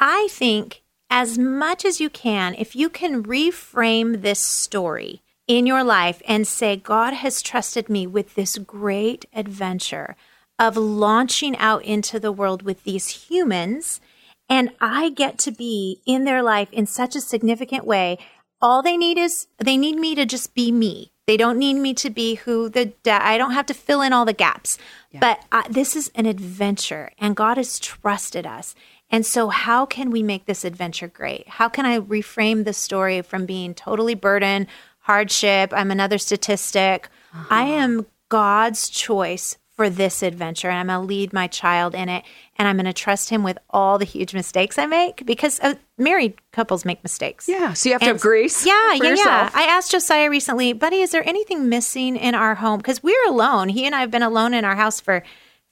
I 0.00 0.26
think 0.30 0.82
as 1.08 1.38
much 1.38 1.84
as 1.84 2.00
you 2.00 2.10
can, 2.10 2.54
if 2.56 2.74
you 2.74 2.88
can 2.88 3.22
reframe 3.22 4.22
this 4.22 4.40
story 4.40 5.22
in 5.46 5.66
your 5.66 5.84
life 5.84 6.20
and 6.26 6.46
say, 6.46 6.76
God 6.76 7.12
has 7.14 7.42
trusted 7.42 7.88
me 7.88 8.06
with 8.06 8.34
this 8.34 8.58
great 8.58 9.24
adventure 9.32 10.16
of 10.58 10.76
launching 10.76 11.56
out 11.58 11.84
into 11.84 12.18
the 12.18 12.32
world 12.32 12.62
with 12.62 12.84
these 12.84 13.28
humans. 13.28 14.00
And 14.48 14.70
I 14.80 15.10
get 15.10 15.38
to 15.40 15.50
be 15.50 16.00
in 16.06 16.24
their 16.24 16.42
life 16.42 16.68
in 16.72 16.86
such 16.86 17.14
a 17.14 17.20
significant 17.20 17.84
way. 17.84 18.18
All 18.60 18.82
they 18.82 18.96
need 18.96 19.18
is 19.18 19.48
they 19.58 19.76
need 19.76 19.96
me 19.96 20.14
to 20.14 20.24
just 20.24 20.54
be 20.54 20.72
me. 20.72 21.12
They 21.26 21.36
don't 21.36 21.58
need 21.58 21.74
me 21.74 21.92
to 21.94 22.10
be 22.10 22.36
who 22.36 22.68
the 22.68 22.92
I 23.04 23.36
don't 23.36 23.52
have 23.52 23.66
to 23.66 23.74
fill 23.74 24.00
in 24.00 24.12
all 24.12 24.24
the 24.24 24.32
gaps. 24.32 24.78
Yeah. 25.10 25.20
But 25.20 25.68
this 25.68 25.96
is 25.96 26.10
an 26.14 26.24
adventure, 26.24 27.10
and 27.18 27.34
God 27.34 27.56
has 27.56 27.80
trusted 27.80 28.46
us. 28.46 28.76
And 29.10 29.26
so, 29.26 29.48
how 29.48 29.86
can 29.86 30.10
we 30.10 30.22
make 30.22 30.46
this 30.46 30.64
adventure 30.64 31.08
great? 31.08 31.48
How 31.48 31.68
can 31.68 31.84
I 31.84 31.98
reframe 31.98 32.64
the 32.64 32.72
story 32.72 33.22
from 33.22 33.44
being 33.44 33.74
totally 33.74 34.14
burdened 34.14 34.68
hardship. 35.06 35.72
I'm 35.74 35.92
another 35.92 36.18
statistic. 36.18 37.08
Uh-huh. 37.32 37.46
I 37.48 37.62
am 37.62 38.06
God's 38.28 38.88
choice 38.88 39.56
for 39.76 39.88
this 39.88 40.22
adventure 40.22 40.68
and 40.68 40.78
I'm 40.78 40.86
going 40.86 41.00
to 41.00 41.06
lead 41.06 41.32
my 41.32 41.46
child 41.46 41.94
in 41.94 42.08
it 42.08 42.24
and 42.56 42.66
I'm 42.66 42.76
going 42.76 42.86
to 42.86 42.92
trust 42.92 43.28
him 43.28 43.44
with 43.44 43.58
all 43.70 43.98
the 43.98 44.04
huge 44.04 44.34
mistakes 44.34 44.78
I 44.78 44.86
make 44.86 45.24
because 45.24 45.60
uh, 45.60 45.74
married 45.96 46.34
couples 46.50 46.84
make 46.84 47.02
mistakes. 47.04 47.46
Yeah, 47.48 47.72
so 47.74 47.88
you 47.88 47.92
have 47.92 48.02
and, 48.02 48.08
to 48.08 48.14
have 48.14 48.20
grace. 48.20 48.66
Yeah, 48.66 48.94
yeah, 48.94 49.10
yourself. 49.10 49.18
yeah. 49.26 49.50
I 49.54 49.64
asked 49.64 49.92
Josiah 49.92 50.28
recently, 50.28 50.72
buddy, 50.72 51.02
is 51.02 51.10
there 51.12 51.28
anything 51.28 51.68
missing 51.68 52.16
in 52.16 52.34
our 52.34 52.56
home? 52.56 52.78
Because 52.78 53.02
we're 53.02 53.28
alone. 53.28 53.68
He 53.68 53.84
and 53.84 53.94
I 53.94 54.00
have 54.00 54.10
been 54.10 54.22
alone 54.22 54.54
in 54.54 54.64
our 54.64 54.76
house 54.76 54.98
for 55.00 55.22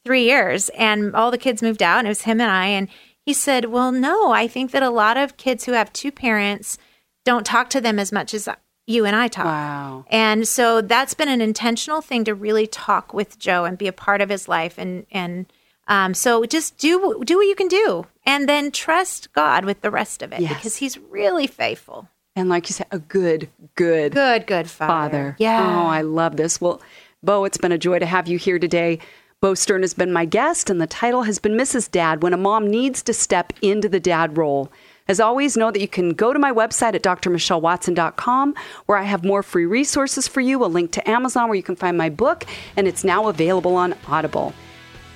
three 0.04 0.24
years 0.24 0.68
and 0.70 1.14
all 1.16 1.30
the 1.32 1.38
kids 1.38 1.62
moved 1.62 1.82
out 1.82 1.98
and 1.98 2.06
it 2.06 2.10
was 2.10 2.22
him 2.22 2.40
and 2.40 2.50
I 2.50 2.66
and 2.66 2.88
He 3.24 3.32
said, 3.32 3.64
Well, 3.64 3.90
no, 3.90 4.30
I 4.32 4.46
think 4.46 4.70
that 4.72 4.82
a 4.82 4.90
lot 4.90 5.16
of 5.16 5.38
kids 5.38 5.64
who 5.64 5.72
have 5.72 5.92
two 5.92 6.12
parents 6.12 6.76
don't 7.24 7.46
talk 7.46 7.70
to 7.70 7.80
them 7.80 7.98
as 7.98 8.12
much 8.12 8.34
as 8.34 8.46
you 8.86 9.04
and 9.06 9.16
I 9.16 9.28
talk. 9.28 9.46
Wow. 9.46 10.04
And 10.10 10.46
so 10.46 10.80
that's 10.80 11.14
been 11.14 11.28
an 11.28 11.40
intentional 11.40 12.00
thing 12.00 12.24
to 12.24 12.34
really 12.34 12.66
talk 12.66 13.14
with 13.14 13.38
Joe 13.38 13.64
and 13.64 13.78
be 13.78 13.86
a 13.86 13.92
part 13.92 14.20
of 14.20 14.28
his 14.28 14.48
life. 14.48 14.76
And, 14.78 15.06
and, 15.10 15.46
um, 15.88 16.14
so 16.14 16.44
just 16.46 16.78
do 16.78 17.22
do 17.26 17.36
what 17.36 17.46
you 17.46 17.54
can 17.54 17.68
do, 17.68 18.06
and 18.24 18.48
then 18.48 18.70
trust 18.70 19.30
God 19.34 19.66
with 19.66 19.82
the 19.82 19.90
rest 19.90 20.22
of 20.22 20.32
it 20.32 20.40
Yes. 20.40 20.54
because 20.54 20.76
He's 20.76 20.96
really 20.98 21.46
faithful. 21.46 22.08
And 22.34 22.48
like 22.48 22.70
you 22.70 22.72
said, 22.72 22.86
a 22.90 22.98
good, 22.98 23.50
good, 23.74 24.12
Good, 24.12 24.46
good 24.46 24.70
father. 24.70 24.92
father. 25.10 25.36
Yeah. 25.38 25.60
Oh, 25.82 25.86
I 25.86 26.00
love 26.00 26.36
this. 26.38 26.58
Well, 26.58 26.80
Bo, 27.22 27.44
it's 27.44 27.58
been 27.58 27.70
a 27.70 27.76
joy 27.78 27.98
to 27.98 28.06
have 28.06 28.28
you 28.28 28.38
here 28.38 28.58
today. 28.58 28.98
Bo 29.42 29.52
Stern 29.54 29.82
has 29.82 29.92
been 29.92 30.10
my 30.10 30.24
guest, 30.24 30.70
and 30.70 30.80
the 30.80 30.86
title 30.86 31.24
has 31.24 31.38
been 31.38 31.52
Mrs. 31.52 31.90
Dad 31.90 32.22
when 32.22 32.32
a 32.32 32.38
mom 32.38 32.70
needs 32.70 33.02
to 33.02 33.12
step 33.12 33.52
into 33.60 33.88
the 33.90 34.00
dad 34.00 34.38
role. 34.38 34.72
As 35.06 35.20
always, 35.20 35.54
know 35.54 35.70
that 35.70 35.82
you 35.82 35.88
can 35.88 36.14
go 36.14 36.32
to 36.32 36.38
my 36.38 36.50
website 36.50 36.94
at 36.94 37.02
drmichellewatson.com 37.02 38.54
where 38.86 38.96
I 38.96 39.02
have 39.02 39.22
more 39.22 39.42
free 39.42 39.66
resources 39.66 40.26
for 40.26 40.40
you, 40.40 40.64
a 40.64 40.66
link 40.66 40.92
to 40.92 41.08
Amazon 41.08 41.48
where 41.48 41.56
you 41.56 41.62
can 41.62 41.76
find 41.76 41.98
my 41.98 42.08
book, 42.08 42.46
and 42.74 42.88
it's 42.88 43.04
now 43.04 43.28
available 43.28 43.76
on 43.76 43.94
Audible. 44.08 44.54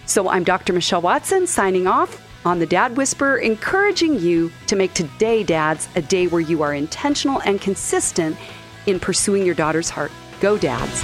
So 0.04 0.28
I'm 0.28 0.44
Dr. 0.44 0.74
Michelle 0.74 1.00
Watson 1.00 1.46
signing 1.46 1.86
off 1.86 2.22
on 2.44 2.58
the 2.58 2.66
Dad 2.66 2.98
Whisperer, 2.98 3.38
encouraging 3.38 4.18
you 4.20 4.52
to 4.66 4.76
make 4.76 4.92
today, 4.92 5.42
dads, 5.42 5.88
a 5.96 6.02
day 6.02 6.26
where 6.26 6.42
you 6.42 6.62
are 6.62 6.74
intentional 6.74 7.40
and 7.46 7.58
consistent 7.58 8.36
in 8.84 9.00
pursuing 9.00 9.46
your 9.46 9.54
daughter's 9.54 9.88
heart. 9.88 10.12
Go, 10.40 10.58
dads. 10.58 11.02